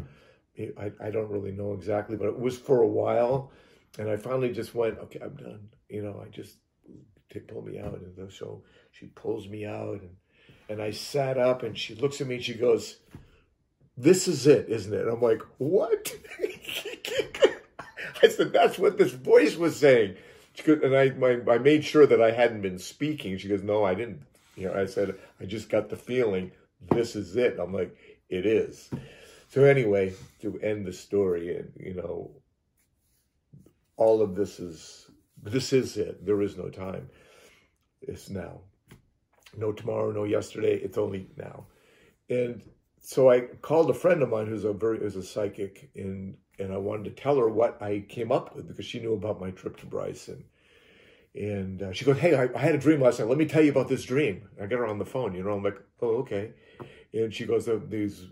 I, 0.57 0.91
I 1.03 1.09
don't 1.09 1.29
really 1.29 1.51
know 1.51 1.73
exactly, 1.73 2.15
but 2.15 2.27
it 2.27 2.39
was 2.39 2.57
for 2.57 2.81
a 2.81 2.87
while. 2.87 3.51
And 3.99 4.09
I 4.09 4.15
finally 4.15 4.51
just 4.51 4.73
went, 4.73 4.97
okay, 4.99 5.19
I'm 5.21 5.35
done. 5.35 5.69
You 5.89 6.03
know, 6.03 6.23
I 6.23 6.29
just 6.29 6.57
they 7.33 7.39
pull 7.39 7.63
me 7.63 7.79
out. 7.79 7.99
And 7.99 8.31
so 8.31 8.63
she 8.91 9.07
pulls 9.07 9.47
me 9.47 9.65
out 9.65 10.01
and, 10.01 10.15
and 10.69 10.81
I 10.81 10.91
sat 10.91 11.37
up 11.37 11.63
and 11.63 11.77
she 11.77 11.95
looks 11.95 12.21
at 12.21 12.27
me 12.27 12.35
and 12.35 12.43
she 12.43 12.53
goes, 12.53 12.97
this 13.97 14.27
is 14.27 14.47
it, 14.47 14.69
isn't 14.69 14.93
it? 14.93 15.01
And 15.01 15.11
I'm 15.11 15.21
like, 15.21 15.41
what? 15.57 16.15
I 18.23 18.27
said, 18.29 18.53
that's 18.53 18.79
what 18.79 18.97
this 18.97 19.11
voice 19.11 19.55
was 19.55 19.75
saying. 19.75 20.15
Goes, 20.63 20.83
and 20.83 20.95
I, 20.95 21.09
my, 21.11 21.39
I 21.51 21.57
made 21.57 21.83
sure 21.83 22.05
that 22.05 22.21
I 22.21 22.31
hadn't 22.31 22.61
been 22.61 22.79
speaking. 22.79 23.37
She 23.37 23.47
goes, 23.47 23.63
no, 23.63 23.83
I 23.83 23.95
didn't. 23.95 24.21
You 24.55 24.67
know, 24.67 24.79
I 24.79 24.85
said, 24.85 25.15
I 25.39 25.45
just 25.45 25.69
got 25.69 25.89
the 25.89 25.95
feeling 25.95 26.51
this 26.91 27.15
is 27.15 27.35
it. 27.35 27.57
I'm 27.59 27.73
like, 27.73 27.95
it 28.29 28.45
is. 28.45 28.89
So 29.49 29.63
anyway, 29.63 30.13
to 30.41 30.59
end 30.59 30.85
the 30.85 30.93
story, 30.93 31.55
and 31.55 31.71
you 31.79 31.93
know, 31.93 32.31
all 33.97 34.21
of 34.21 34.35
this 34.35 34.59
is 34.59 35.09
this 35.41 35.73
is 35.73 35.97
it. 35.97 36.25
There 36.25 36.41
is 36.41 36.57
no 36.57 36.69
time. 36.69 37.09
It's 38.01 38.29
now. 38.29 38.61
No 39.55 39.71
tomorrow, 39.71 40.11
no 40.11 40.23
yesterday. 40.23 40.75
It's 40.75 40.97
only 40.97 41.27
now. 41.37 41.67
And 42.29 42.63
so 42.99 43.29
I 43.29 43.41
called 43.41 43.89
a 43.89 43.93
friend 43.93 44.23
of 44.23 44.29
mine 44.29 44.47
who's 44.47 44.63
a 44.63 44.73
very 44.73 44.99
is 44.99 45.15
a 45.15 45.23
psychic, 45.23 45.89
and 45.95 46.35
and 46.59 46.73
I 46.73 46.77
wanted 46.77 47.05
to 47.05 47.21
tell 47.21 47.37
her 47.37 47.49
what 47.49 47.81
I 47.81 48.05
came 48.07 48.31
up 48.31 48.55
with 48.55 48.67
because 48.67 48.85
she 48.85 48.99
knew 48.99 49.13
about 49.13 49.41
my 49.41 49.51
trip 49.51 49.77
to 49.77 49.85
Bryson. 49.85 50.43
And 51.35 51.81
uh, 51.81 51.93
she 51.93 52.05
goes, 52.05 52.17
"Hey, 52.17 52.35
I, 52.35 52.49
I, 52.55 52.59
had 52.59 52.75
a 52.75 52.79
dream 52.79 53.01
last 53.01 53.19
night. 53.19 53.27
Let 53.27 53.39
me 53.39 53.45
tell 53.45 53.63
you 53.63 53.71
about 53.71 53.89
this 53.89 54.03
dream." 54.03 54.47
I 54.61 54.67
get 54.67 54.77
her 54.77 54.85
on 54.85 54.99
the 54.99 55.05
phone. 55.05 55.33
You 55.33 55.43
know, 55.43 55.53
I'm 55.53 55.63
like, 55.63 55.81
"Oh, 55.99 56.17
okay." 56.17 56.51
And 57.11 57.33
she 57.33 57.45
goes, 57.45 57.67
"These 57.89 58.27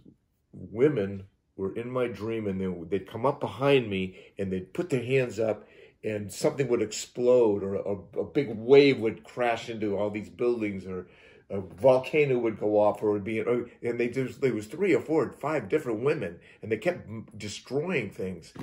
women 0.53 1.23
were 1.55 1.75
in 1.75 1.89
my 1.89 2.07
dream 2.07 2.47
and 2.47 2.59
they, 2.59 2.97
they'd 2.97 3.09
come 3.09 3.25
up 3.25 3.39
behind 3.39 3.89
me 3.89 4.15
and 4.37 4.51
they'd 4.51 4.73
put 4.73 4.89
their 4.89 5.03
hands 5.03 5.39
up 5.39 5.67
and 6.03 6.31
something 6.31 6.67
would 6.67 6.81
explode 6.81 7.63
or 7.63 7.75
a, 7.75 8.19
a 8.19 8.23
big 8.23 8.49
wave 8.55 8.99
would 8.99 9.23
crash 9.23 9.69
into 9.69 9.97
all 9.97 10.09
these 10.09 10.29
buildings 10.29 10.85
or 10.85 11.07
a 11.51 11.59
volcano 11.59 12.39
would 12.39 12.59
go 12.59 12.79
off 12.79 13.03
or 13.03 13.09
it 13.09 13.11
would 13.11 13.23
be 13.23 13.39
and 13.39 13.99
they 13.99 14.07
just 14.07 14.41
there 14.41 14.53
was 14.53 14.67
three 14.67 14.95
or 14.95 15.01
four 15.01 15.29
five 15.39 15.67
different 15.67 15.99
women 15.99 16.39
and 16.61 16.71
they 16.71 16.77
kept 16.77 17.07
destroying 17.37 18.09
things. 18.09 18.53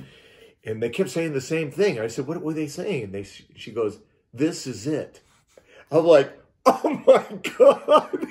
And 0.65 0.83
they 0.83 0.89
kept 0.89 1.09
saying 1.09 1.33
the 1.33 1.41
same 1.41 1.71
thing. 1.71 1.99
I 1.99 2.07
said 2.07 2.27
what 2.27 2.41
were 2.41 2.53
they 2.53 2.67
saying? 2.67 3.05
And 3.05 3.13
they 3.13 3.23
she 3.23 3.71
goes 3.71 3.99
this 4.33 4.65
is 4.65 4.87
it. 4.87 5.21
I'm 5.91 6.05
like 6.05 6.37
oh 6.65 7.01
my 7.05 7.39
god. 7.57 8.27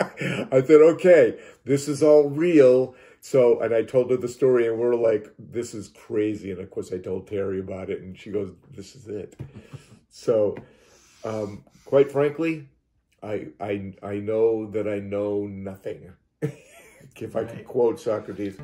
I 0.50 0.62
said 0.62 0.80
okay 0.80 1.38
this 1.64 1.86
is 1.86 2.02
all 2.02 2.30
real. 2.30 2.94
So 3.20 3.60
and 3.60 3.74
i 3.74 3.82
told 3.82 4.10
her 4.10 4.16
the 4.16 4.28
story 4.28 4.66
and 4.66 4.78
we're 4.78 4.94
like 4.94 5.30
this 5.38 5.74
is 5.74 5.88
crazy. 5.88 6.50
And 6.50 6.60
of 6.60 6.70
course 6.70 6.90
i 6.90 6.98
told 6.98 7.26
terry 7.26 7.60
about 7.60 7.90
it 7.90 8.00
and 8.00 8.18
she 8.18 8.30
goes 8.30 8.50
this 8.74 8.96
is 8.96 9.08
it. 9.08 9.38
So 10.08 10.56
um, 11.24 11.64
quite 11.84 12.10
frankly 12.10 12.68
I 13.24 13.46
I 13.60 13.92
I 14.02 14.14
know 14.18 14.66
that 14.70 14.86
I 14.86 14.98
know 15.00 15.46
nothing. 15.46 16.12
if 17.20 17.36
I 17.36 17.44
could 17.44 17.64
quote 17.64 17.98
Socrates, 18.00 18.56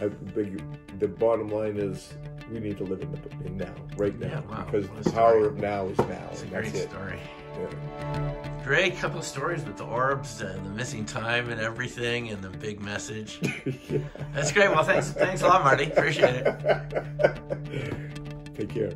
I, 0.00 0.06
the, 0.34 0.60
the 0.98 1.08
bottom 1.08 1.48
line 1.48 1.76
is 1.76 2.14
we 2.50 2.58
need 2.60 2.76
to 2.78 2.84
live 2.84 3.00
in 3.02 3.12
the 3.12 3.46
in 3.46 3.56
now, 3.56 3.74
right 3.96 4.18
now, 4.18 4.26
Yeah, 4.28 4.40
wow. 4.40 4.64
because 4.64 4.88
What 4.88 5.04
the 5.04 5.10
power 5.12 5.30
story. 5.32 5.46
of 5.46 5.56
now 5.58 5.86
is 5.86 5.98
now. 5.98 6.28
It's 6.32 6.42
a 6.42 6.46
great 6.46 6.74
it. 6.74 6.90
story. 6.90 7.18
Yeah. 7.58 8.62
Great 8.64 8.96
couple 8.96 9.18
of 9.18 9.24
stories 9.24 9.62
with 9.64 9.76
the 9.76 9.84
orbs 9.84 10.40
and 10.40 10.64
the 10.64 10.70
missing 10.70 11.04
time 11.04 11.48
and 11.50 11.60
everything 11.60 12.30
and 12.30 12.42
the 12.42 12.48
big 12.50 12.80
message. 12.80 13.40
That's 14.34 14.52
great. 14.52 14.70
Well, 14.70 14.84
thanks, 14.84 15.10
thanks 15.10 15.42
a 15.42 15.46
lot, 15.48 15.62
Marty. 15.64 15.84
Appreciate 15.90 16.34
it. 16.46 16.46
Take 18.54 18.68
care. 18.70 18.92